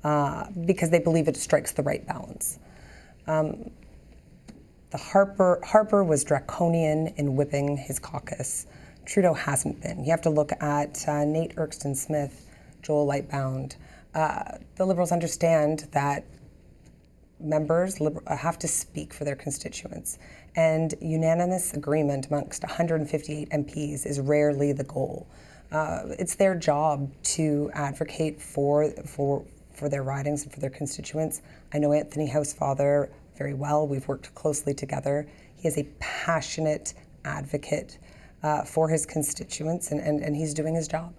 uh, 0.06 0.45
because 0.65 0.89
they 0.89 1.00
believe 1.00 1.28
it 1.28 1.36
strikes 1.36 1.74
the 1.74 1.84
right 1.84 2.06
balance. 2.08 2.60
Um, 3.28 3.69
the 4.89 4.97
Harper 4.97 5.60
Harper 5.63 6.04
was 6.04 6.24
draconian 6.24 7.08
in 7.17 7.36
whipping 7.36 7.78
his 7.78 8.00
caucus. 8.00 8.67
Trudeau 9.06 9.34
hasn't 9.34 9.82
been. 9.82 10.04
You 10.04 10.12
have 10.12 10.21
to 10.21 10.30
look 10.30 10.52
at 10.62 11.08
uh, 11.08 11.26
Nate 11.26 11.58
Erskine 11.58 11.95
Smith, 11.95 12.45
Joel 12.82 13.06
Lightbound. 13.06 13.76
Uh, 14.15 14.58
the 14.76 14.86
Liberals 14.86 15.12
understand 15.12 15.88
that 15.91 16.26
members 17.39 18.00
have 18.28 18.60
to 18.60 18.67
speak 18.67 19.13
for 19.13 19.24
their 19.24 19.36
constituents. 19.36 20.19
And 20.56 20.94
unanimous 21.00 21.74
agreement 21.74 22.28
amongst 22.28 22.64
158 22.64 23.50
MPs 23.50 24.06
is 24.06 24.20
rarely 24.20 24.74
the 24.74 24.84
goal. 24.84 25.28
Uh, 25.72 26.04
it's 26.20 26.36
their 26.36 26.56
job 26.56 27.10
to 27.24 27.72
advocate 27.74 28.42
for, 28.42 28.90
for, 29.06 29.46
for 29.74 29.88
their 29.88 30.04
ridings 30.04 30.44
and 30.44 30.52
for 30.52 30.60
their 30.60 30.70
constituents. 30.70 31.42
I 31.74 31.80
know 31.80 31.94
Anthony 31.94 32.30
Housefather 32.30 33.10
very 33.38 33.54
well. 33.54 33.88
We've 33.88 34.08
worked 34.08 34.36
closely 34.36 34.74
together. 34.74 35.28
He 35.56 35.68
is 35.68 35.78
a 35.78 35.84
passionate 36.00 36.94
advocate 37.24 37.98
uh, 38.44 38.64
for 38.64 38.90
his 38.90 39.06
constituents, 39.06 39.92
and, 39.92 40.02
and, 40.02 40.22
and 40.22 40.36
he's 40.36 40.54
doing 40.54 40.76
his 40.76 40.88
job. 40.88 41.14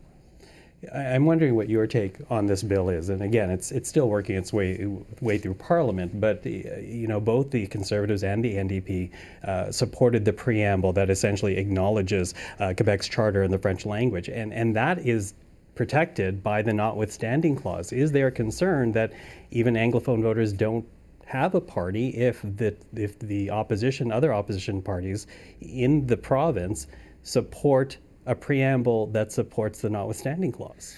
I'm 0.93 1.27
wondering 1.27 1.55
what 1.55 1.69
your 1.69 1.87
take 1.87 2.17
on 2.29 2.47
this 2.47 2.63
bill 2.63 2.89
is. 2.89 3.09
And 3.09 3.23
again, 3.23 3.51
it's 3.51 3.71
it's 3.71 3.89
still 3.89 4.09
working 4.09 4.37
its 4.37 4.53
way 4.53 4.85
way 5.21 5.39
through 5.39 5.55
Parliament. 5.55 6.21
But 6.21 6.45
you 6.45 7.07
know, 7.07 7.21
both 7.21 7.51
the 7.51 7.67
Conservatives 7.69 8.25
and 8.25 8.45
the 8.45 8.55
NDP 8.57 9.11
uh, 9.45 9.71
supported 9.71 10.25
the 10.25 10.33
preamble 10.33 10.93
that 10.95 11.09
essentially 11.09 11.57
acknowledges 11.57 12.35
uh, 12.59 12.75
Quebec's 12.77 13.09
charter 13.09 13.45
in 13.45 13.51
the 13.51 13.59
French 13.59 13.87
language, 13.87 14.29
and 14.29 14.53
and 14.53 14.75
that 14.75 14.99
is 14.99 15.35
protected 15.75 16.43
by 16.43 16.63
the 16.63 16.73
notwithstanding 16.73 17.57
clause. 17.57 17.93
Is 17.93 18.13
there 18.13 18.27
a 18.27 18.33
concern 18.33 18.93
that 18.93 19.13
even 19.51 19.75
Anglophone 19.75 20.23
voters 20.23 20.53
don't 20.53 20.85
have 21.27 21.55
a 21.55 21.61
party 21.61 22.09
if 22.09 22.43
the 22.43 22.77
if 22.95 23.19
the 23.21 23.51
opposition, 23.51 24.11
other 24.11 24.35
opposition 24.35 24.83
parties 24.83 25.27
in 25.61 26.07
the 26.07 26.17
province 26.17 26.89
support 27.23 27.99
a 28.27 28.35
preamble 28.35 29.09
that 29.09 29.33
supports 29.33 29.81
the 29.81 29.91
notwithstanding 29.91 30.53
clause. 30.53 30.97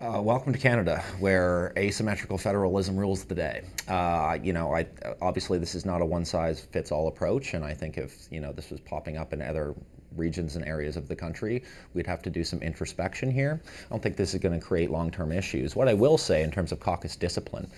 Uh, 0.00 0.20
welcome 0.20 0.52
to 0.52 0.58
Canada, 0.58 1.00
where 1.20 1.72
asymmetrical 1.76 2.36
federalism 2.36 2.96
rules 2.96 3.24
the 3.24 3.34
day. 3.34 3.62
Uh, 3.86 4.36
you 4.42 4.52
know, 4.52 4.74
I, 4.74 4.86
obviously 5.20 5.58
this 5.58 5.76
is 5.76 5.84
not 5.84 6.02
a 6.02 6.04
one-size-fits-all 6.04 7.06
approach, 7.06 7.54
and 7.54 7.64
I 7.64 7.72
think 7.72 7.98
if 7.98 8.26
you 8.30 8.40
know 8.40 8.52
this 8.52 8.70
was 8.70 8.80
popping 8.80 9.16
up 9.16 9.32
in 9.32 9.40
other 9.40 9.74
regions 10.16 10.56
and 10.56 10.64
areas 10.66 10.96
of 10.96 11.06
the 11.06 11.14
country, 11.14 11.62
we'd 11.94 12.06
have 12.06 12.20
to 12.22 12.30
do 12.30 12.42
some 12.42 12.60
introspection 12.60 13.30
here. 13.30 13.62
I 13.64 13.88
don't 13.90 14.02
think 14.02 14.16
this 14.16 14.34
is 14.34 14.40
going 14.40 14.58
to 14.58 14.66
create 14.66 14.90
long-term 14.90 15.30
issues. 15.30 15.76
What 15.76 15.88
I 15.88 15.94
will 15.94 16.18
say 16.18 16.42
in 16.42 16.50
terms 16.50 16.72
of 16.72 16.80
caucus 16.80 17.14
discipline, 17.14 17.70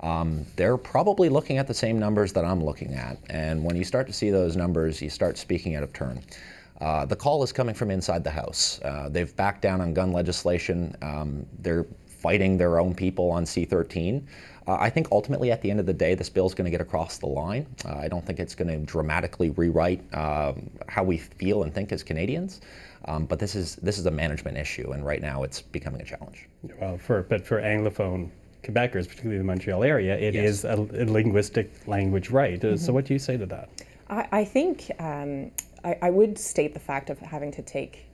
um, 0.00 0.44
they're 0.56 0.76
probably 0.76 1.28
looking 1.28 1.58
at 1.58 1.68
the 1.68 1.74
same 1.74 1.98
numbers 1.98 2.32
that 2.32 2.44
I'm 2.44 2.64
looking 2.64 2.94
at, 2.94 3.18
and 3.30 3.62
when 3.62 3.76
you 3.76 3.84
start 3.84 4.08
to 4.08 4.12
see 4.12 4.30
those 4.30 4.56
numbers, 4.56 5.00
you 5.00 5.10
start 5.10 5.38
speaking 5.38 5.76
out 5.76 5.84
of 5.84 5.92
turn. 5.92 6.22
Uh, 6.80 7.04
the 7.04 7.16
call 7.16 7.42
is 7.42 7.52
coming 7.52 7.74
from 7.74 7.90
inside 7.90 8.22
the 8.22 8.30
House. 8.30 8.80
Uh, 8.82 9.08
they've 9.08 9.34
backed 9.36 9.62
down 9.62 9.80
on 9.80 9.92
gun 9.94 10.12
legislation. 10.12 10.94
Um, 11.02 11.46
they're 11.58 11.86
fighting 12.06 12.56
their 12.58 12.78
own 12.78 12.94
people 12.94 13.30
on 13.30 13.46
C-13. 13.46 14.24
Uh, 14.66 14.76
I 14.78 14.90
think 14.90 15.08
ultimately, 15.10 15.50
at 15.50 15.62
the 15.62 15.70
end 15.70 15.80
of 15.80 15.86
the 15.86 15.94
day, 15.94 16.14
this 16.14 16.28
bill 16.28 16.46
is 16.46 16.54
going 16.54 16.66
to 16.66 16.70
get 16.70 16.80
across 16.80 17.16
the 17.16 17.26
line. 17.26 17.66
Uh, 17.86 17.96
I 17.96 18.08
don't 18.08 18.24
think 18.24 18.38
it's 18.38 18.54
going 18.54 18.68
to 18.68 18.76
dramatically 18.84 19.50
rewrite 19.50 20.02
um, 20.14 20.70
how 20.88 21.02
we 21.02 21.16
feel 21.16 21.62
and 21.62 21.74
think 21.74 21.90
as 21.90 22.02
Canadians. 22.02 22.60
Um, 23.06 23.24
but 23.24 23.38
this 23.38 23.54
is 23.54 23.76
this 23.76 23.96
is 23.96 24.04
a 24.06 24.10
management 24.10 24.58
issue, 24.58 24.90
and 24.92 25.06
right 25.06 25.22
now 25.22 25.42
it's 25.42 25.62
becoming 25.62 26.02
a 26.02 26.04
challenge. 26.04 26.48
Well, 26.80 26.98
for 26.98 27.22
but 27.22 27.46
for 27.46 27.62
anglophone 27.62 28.30
Quebecers, 28.62 29.08
particularly 29.08 29.38
the 29.38 29.44
Montreal 29.44 29.84
area, 29.84 30.18
it 30.18 30.34
yes. 30.34 30.44
is 30.44 30.64
a, 30.64 30.74
a, 30.74 31.04
linguistic 31.04 31.70
language 31.86 32.28
right. 32.30 32.60
Mm-hmm. 32.60 32.76
So, 32.76 32.92
what 32.92 33.06
do 33.06 33.14
you 33.14 33.18
say 33.18 33.38
to 33.38 33.46
that? 33.46 33.70
I, 34.10 34.28
I 34.32 34.44
think 34.44 34.90
um, 34.98 35.50
I, 35.84 35.96
I 36.02 36.10
would 36.10 36.38
state 36.38 36.74
the 36.74 36.80
fact 36.80 37.10
of 37.10 37.18
having 37.18 37.52
to 37.52 37.62
take 37.62 38.08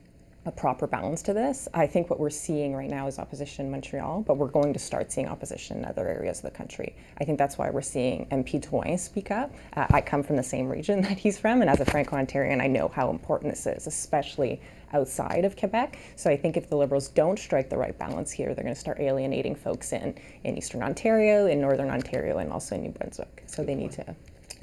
a 0.45 0.51
proper 0.51 0.85
balance 0.85 1.23
to 1.23 1.33
this. 1.33 1.67
I 1.73 1.87
think 1.87 2.09
what 2.09 2.19
we're 2.19 2.29
seeing 2.29 2.75
right 2.75 2.89
now 2.89 3.07
is 3.07 3.17
opposition 3.17 3.65
in 3.65 3.71
Montreal, 3.71 4.21
but 4.27 4.37
we're 4.37 4.47
going 4.47 4.73
to 4.73 4.79
start 4.79 5.11
seeing 5.11 5.27
opposition 5.27 5.77
in 5.77 5.85
other 5.85 6.07
areas 6.07 6.37
of 6.37 6.43
the 6.43 6.51
country. 6.51 6.95
I 7.19 7.23
think 7.23 7.39
that's 7.39 7.57
why 7.57 7.71
we're 7.71 7.81
seeing 7.81 8.27
MP 8.27 8.61
Drouin 8.61 8.99
speak 8.99 9.31
up. 9.31 9.51
Uh, 9.75 9.87
I 9.89 10.01
come 10.01 10.21
from 10.21 10.35
the 10.35 10.43
same 10.43 10.69
region 10.69 11.01
that 11.07 11.17
he's 11.17 11.39
from, 11.39 11.61
and 11.61 11.69
as 11.69 11.79
a 11.79 11.85
Franco-Ontarian, 11.85 12.61
I 12.61 12.67
know 12.67 12.89
how 12.89 13.09
important 13.09 13.53
this 13.53 13.65
is, 13.65 13.87
especially 13.87 14.61
outside 14.93 15.45
of 15.45 15.57
Quebec. 15.57 15.97
So 16.15 16.29
I 16.29 16.37
think 16.37 16.57
if 16.57 16.69
the 16.69 16.77
Liberals 16.77 17.09
don't 17.09 17.39
strike 17.39 17.69
the 17.69 17.77
right 17.77 17.97
balance 17.97 18.31
here, 18.31 18.53
they're 18.53 18.63
going 18.63 18.75
to 18.75 18.79
start 18.79 18.99
alienating 18.99 19.55
folks 19.55 19.93
in, 19.93 20.15
in 20.43 20.57
Eastern 20.57 20.83
Ontario, 20.83 21.47
in 21.47 21.59
Northern 21.59 21.89
Ontario, 21.89 22.37
and 22.37 22.51
also 22.51 22.75
in 22.75 22.83
New 22.83 22.91
Brunswick. 22.91 23.43
So 23.47 23.63
they 23.63 23.75
need 23.75 23.91
to, 23.93 24.15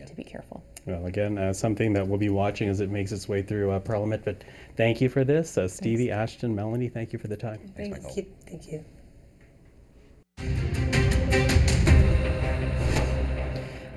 to 0.07 0.15
be 0.15 0.25
careful. 0.25 0.63
Well, 0.87 1.07
again, 1.07 1.39
uh, 1.39 1.53
something 1.53 1.93
that 1.93 2.07
we'll 2.07 2.19
be 2.19 2.29
watching 2.29 2.69
as 2.69 2.81
it 2.81 2.91
makes 2.91 3.13
its 3.13 3.29
way 3.29 3.43
through 3.43 3.71
uh, 3.71 3.81
Parliament. 3.81 4.23
But 4.25 4.43
thank 4.77 5.01
you 5.01 5.09
for 5.09 5.25
this. 5.25 5.57
Uh, 5.57 5.69
Stevie, 5.69 6.09
Thanks. 6.09 6.33
Ashton, 6.33 6.55
Melanie, 6.55 6.89
thank 6.89 7.13
you 7.13 7.19
for 7.19 7.29
the 7.29 7.37
time. 7.37 7.61
Thank 7.77 7.95
Thanks, 8.01 8.17
you. 8.17 8.27
Thank 8.47 8.73
you. 8.73 8.85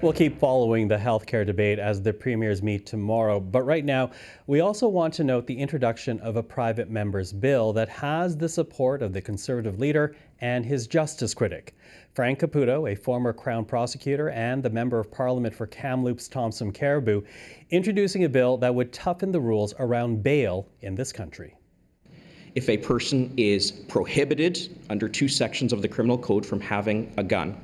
We'll 0.06 0.14
keep 0.14 0.38
following 0.38 0.88
the 0.88 0.98
healthcare 0.98 1.44
debate 1.44 1.80
as 1.80 2.00
the 2.00 2.14
premiers 2.14 2.62
meet 2.62 2.86
tomorrow. 2.86 3.40
But 3.40 3.64
right 3.64 3.84
now, 3.84 4.12
we 4.46 4.60
also 4.60 4.88
want 4.88 5.16
to 5.16 5.24
note 5.24 5.48
the 5.48 5.58
introduction 5.58 6.20
of 6.20 6.36
a 6.36 6.44
private 6.44 6.92
member's 6.92 7.34
bill 7.34 7.74
that 7.74 7.90
has 7.90 8.38
the 8.38 8.48
support 8.48 9.02
of 9.02 9.14
the 9.14 9.22
Conservative 9.24 9.80
leader 9.80 10.16
and 10.42 10.64
his 10.64 10.86
justice 10.86 11.34
critic. 11.34 11.76
Frank 12.14 12.38
Caputo, 12.38 12.92
a 12.92 12.96
former 12.96 13.34
Crown 13.34 13.66
prosecutor 13.66 14.30
and 14.30 14.62
the 14.62 14.70
Member 14.70 15.00
of 15.00 15.10
Parliament 15.10 15.56
for 15.56 15.66
Kamloops 15.66 16.28
Thompson 16.28 16.72
Cariboo, 16.72 17.24
introducing 17.72 18.26
a 18.26 18.30
bill 18.30 18.58
that 18.58 18.76
would 18.76 18.94
toughen 18.94 19.32
the 19.32 19.42
rules 19.42 19.74
around 19.80 20.22
bail 20.22 20.68
in 20.82 20.94
this 20.94 21.12
country. 21.12 21.56
If 22.54 22.70
a 22.70 22.78
person 22.78 23.34
is 23.38 23.72
prohibited 23.72 24.70
under 24.88 25.10
two 25.10 25.28
sections 25.28 25.74
of 25.74 25.82
the 25.82 25.88
Criminal 25.88 26.20
Code 26.20 26.46
from 26.46 26.62
having 26.62 27.12
a 27.18 27.24
gun, 27.24 27.58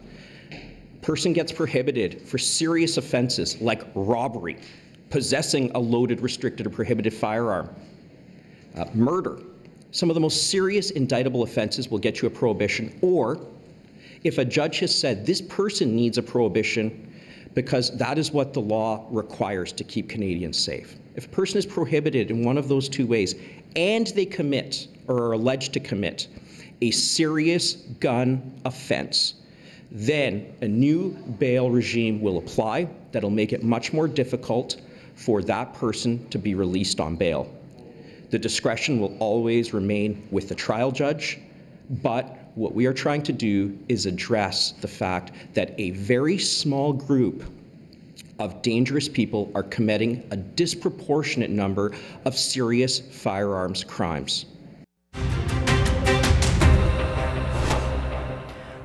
person 1.02 1.34
gets 1.34 1.52
prohibited 1.52 2.22
for 2.22 2.38
serious 2.38 2.98
offenses 2.98 3.60
like 3.62 3.84
robbery, 3.96 4.58
possessing 5.10 5.72
a 5.76 5.80
loaded, 5.80 6.22
restricted, 6.22 6.68
or 6.68 6.70
prohibited 6.70 7.14
firearm, 7.14 7.70
uh, 8.76 8.86
murder. 8.94 9.40
Some 9.92 10.10
of 10.10 10.14
the 10.14 10.22
most 10.22 10.50
serious 10.50 10.92
indictable 10.92 11.44
offenses 11.44 11.90
will 11.90 12.00
get 12.00 12.22
you 12.22 12.28
a 12.28 12.32
prohibition, 12.32 12.98
or 13.02 13.40
if 14.24 14.38
a 14.38 14.46
judge 14.46 14.80
has 14.80 14.98
said 14.98 15.26
this 15.26 15.42
person 15.42 15.96
needs 15.96 16.18
a 16.18 16.24
prohibition 16.24 17.12
because 17.54 17.98
that 17.98 18.18
is 18.18 18.32
what 18.32 18.54
the 18.54 18.62
law 18.62 19.06
requires 19.10 19.72
to 19.74 19.84
keep 19.84 20.08
Canadians 20.08 20.58
safe. 20.58 20.96
If 21.16 21.26
a 21.26 21.30
person 21.30 21.58
is 21.58 21.66
prohibited 21.66 22.32
in 22.32 22.46
one 22.46 22.58
of 22.58 22.70
those 22.70 22.88
two 22.88 23.06
ways 23.06 23.36
and 23.76 24.08
they 24.08 24.26
commit 24.26 24.88
or 25.08 25.18
are 25.24 25.32
alleged 25.34 25.74
to 25.74 25.80
commit 25.80 26.28
a 26.82 26.92
serious 26.92 27.74
gun 28.00 28.60
offense, 28.64 29.41
then 29.92 30.54
a 30.62 30.68
new 30.68 31.12
bail 31.40 31.70
regime 31.70 32.22
will 32.22 32.38
apply 32.38 32.88
that'll 33.12 33.30
make 33.30 33.52
it 33.52 33.64
much 33.64 33.92
more 33.92 34.08
difficult 34.08 34.80
for 35.16 35.42
that 35.44 35.74
person 35.74 36.28
to 36.30 36.38
be 36.38 36.56
released 36.56 37.00
on 37.00 37.16
bail. 37.16 37.54
The 38.30 38.40
discretion 38.40 39.00
will 39.02 39.16
always 39.20 39.74
remain 39.74 40.26
with 40.32 40.48
the 40.48 40.56
trial 40.56 40.92
judge, 40.92 41.40
but 42.02 42.38
what 42.56 42.74
we 42.74 42.86
are 42.86 42.94
trying 42.94 43.24
to 43.24 43.34
do 43.34 43.78
is 43.90 44.06
address 44.06 44.72
the 44.80 44.88
fact 44.88 45.34
that 45.54 45.74
a 45.78 45.92
very 45.92 46.38
small 46.38 46.94
group 46.94 47.44
of 48.40 48.62
dangerous 48.62 49.08
people 49.08 49.52
are 49.54 49.64
committing 49.64 50.26
a 50.32 50.38
disproportionate 50.38 51.50
number 51.50 51.94
of 52.26 52.38
serious 52.38 53.00
firearms 53.00 53.84
crimes. 53.84 54.46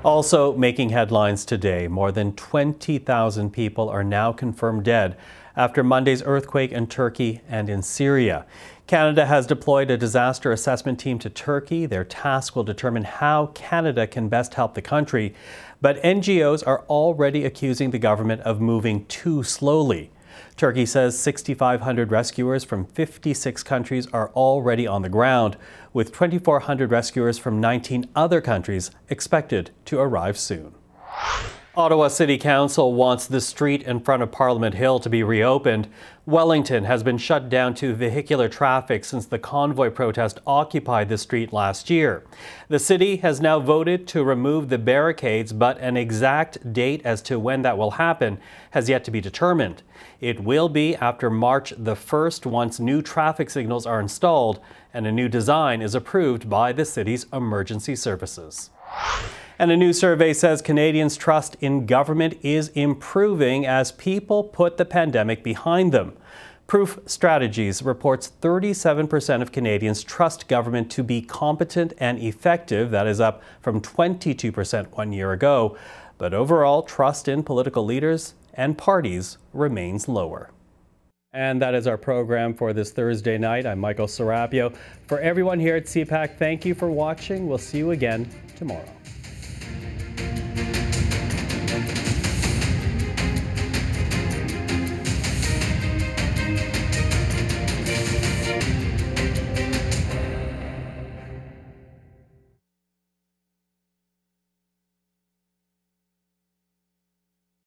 Also 0.06 0.56
making 0.56 0.90
headlines 0.90 1.44
today, 1.44 1.88
more 1.88 2.12
than 2.12 2.32
20,000 2.36 3.50
people 3.50 3.88
are 3.88 4.04
now 4.04 4.32
confirmed 4.32 4.84
dead 4.84 5.16
after 5.56 5.82
Monday's 5.82 6.22
earthquake 6.22 6.70
in 6.70 6.86
Turkey 6.86 7.40
and 7.48 7.68
in 7.68 7.82
Syria. 7.82 8.46
Canada 8.86 9.26
has 9.26 9.48
deployed 9.48 9.90
a 9.90 9.96
disaster 9.96 10.52
assessment 10.52 11.00
team 11.00 11.18
to 11.18 11.28
Turkey. 11.28 11.86
Their 11.86 12.04
task 12.04 12.54
will 12.54 12.62
determine 12.62 13.02
how 13.02 13.46
Canada 13.46 14.06
can 14.06 14.28
best 14.28 14.54
help 14.54 14.74
the 14.74 14.80
country. 14.80 15.34
But 15.80 16.00
NGOs 16.04 16.64
are 16.64 16.84
already 16.88 17.44
accusing 17.44 17.90
the 17.90 17.98
government 17.98 18.42
of 18.42 18.60
moving 18.60 19.06
too 19.06 19.42
slowly. 19.42 20.12
Turkey 20.56 20.86
says 20.86 21.18
6,500 21.18 22.10
rescuers 22.10 22.64
from 22.64 22.86
56 22.86 23.62
countries 23.62 24.06
are 24.06 24.30
already 24.30 24.86
on 24.86 25.02
the 25.02 25.10
ground, 25.10 25.58
with 25.92 26.12
2,400 26.12 26.90
rescuers 26.90 27.36
from 27.36 27.60
19 27.60 28.08
other 28.16 28.40
countries 28.40 28.90
expected 29.10 29.70
to 29.84 29.98
arrive 29.98 30.38
soon. 30.38 30.74
Ottawa 31.78 32.08
City 32.08 32.38
Council 32.38 32.94
wants 32.94 33.26
the 33.26 33.38
street 33.38 33.82
in 33.82 34.00
front 34.00 34.22
of 34.22 34.32
Parliament 34.32 34.74
Hill 34.74 34.98
to 34.98 35.10
be 35.10 35.22
reopened. 35.22 35.88
Wellington 36.24 36.84
has 36.84 37.02
been 37.02 37.18
shut 37.18 37.50
down 37.50 37.74
to 37.74 37.92
vehicular 37.92 38.48
traffic 38.48 39.04
since 39.04 39.26
the 39.26 39.38
convoy 39.38 39.90
protest 39.90 40.38
occupied 40.46 41.10
the 41.10 41.18
street 41.18 41.52
last 41.52 41.90
year. 41.90 42.24
The 42.68 42.78
city 42.78 43.18
has 43.18 43.42
now 43.42 43.60
voted 43.60 44.08
to 44.08 44.24
remove 44.24 44.70
the 44.70 44.78
barricades, 44.78 45.52
but 45.52 45.78
an 45.78 45.98
exact 45.98 46.72
date 46.72 47.02
as 47.04 47.20
to 47.22 47.38
when 47.38 47.60
that 47.60 47.76
will 47.76 47.90
happen 47.90 48.38
has 48.70 48.88
yet 48.88 49.04
to 49.04 49.10
be 49.10 49.20
determined. 49.20 49.82
It 50.18 50.42
will 50.42 50.70
be 50.70 50.96
after 50.96 51.28
March 51.28 51.74
the 51.76 51.94
1st 51.94 52.46
once 52.46 52.80
new 52.80 53.02
traffic 53.02 53.50
signals 53.50 53.84
are 53.84 54.00
installed 54.00 54.60
and 54.94 55.06
a 55.06 55.12
new 55.12 55.28
design 55.28 55.82
is 55.82 55.94
approved 55.94 56.48
by 56.48 56.72
the 56.72 56.86
city's 56.86 57.26
emergency 57.34 57.96
services. 57.96 58.70
And 59.58 59.70
a 59.70 59.76
new 59.76 59.94
survey 59.94 60.34
says 60.34 60.60
Canadians' 60.60 61.16
trust 61.16 61.56
in 61.60 61.86
government 61.86 62.36
is 62.42 62.68
improving 62.68 63.64
as 63.64 63.90
people 63.92 64.44
put 64.44 64.76
the 64.76 64.84
pandemic 64.84 65.42
behind 65.42 65.92
them. 65.92 66.14
Proof 66.66 66.98
Strategies 67.06 67.80
reports 67.82 68.32
37% 68.42 69.40
of 69.40 69.52
Canadians 69.52 70.02
trust 70.02 70.48
government 70.48 70.90
to 70.90 71.02
be 71.02 71.22
competent 71.22 71.94
and 71.98 72.18
effective. 72.18 72.90
That 72.90 73.06
is 73.06 73.20
up 73.20 73.42
from 73.62 73.80
22% 73.80 74.88
one 74.96 75.12
year 75.12 75.32
ago. 75.32 75.78
But 76.18 76.34
overall, 76.34 76.82
trust 76.82 77.28
in 77.28 77.42
political 77.42 77.84
leaders 77.84 78.34
and 78.52 78.76
parties 78.76 79.38
remains 79.52 80.08
lower. 80.08 80.50
And 81.32 81.62
that 81.62 81.74
is 81.74 81.86
our 81.86 81.98
program 81.98 82.52
for 82.52 82.72
this 82.72 82.90
Thursday 82.90 83.38
night. 83.38 83.64
I'm 83.64 83.78
Michael 83.78 84.06
Serapio. 84.06 84.74
For 85.06 85.20
everyone 85.20 85.60
here 85.60 85.76
at 85.76 85.84
CPAC, 85.84 86.36
thank 86.36 86.64
you 86.64 86.74
for 86.74 86.90
watching. 86.90 87.46
We'll 87.46 87.58
see 87.58 87.78
you 87.78 87.92
again 87.92 88.28
tomorrow. 88.56 88.95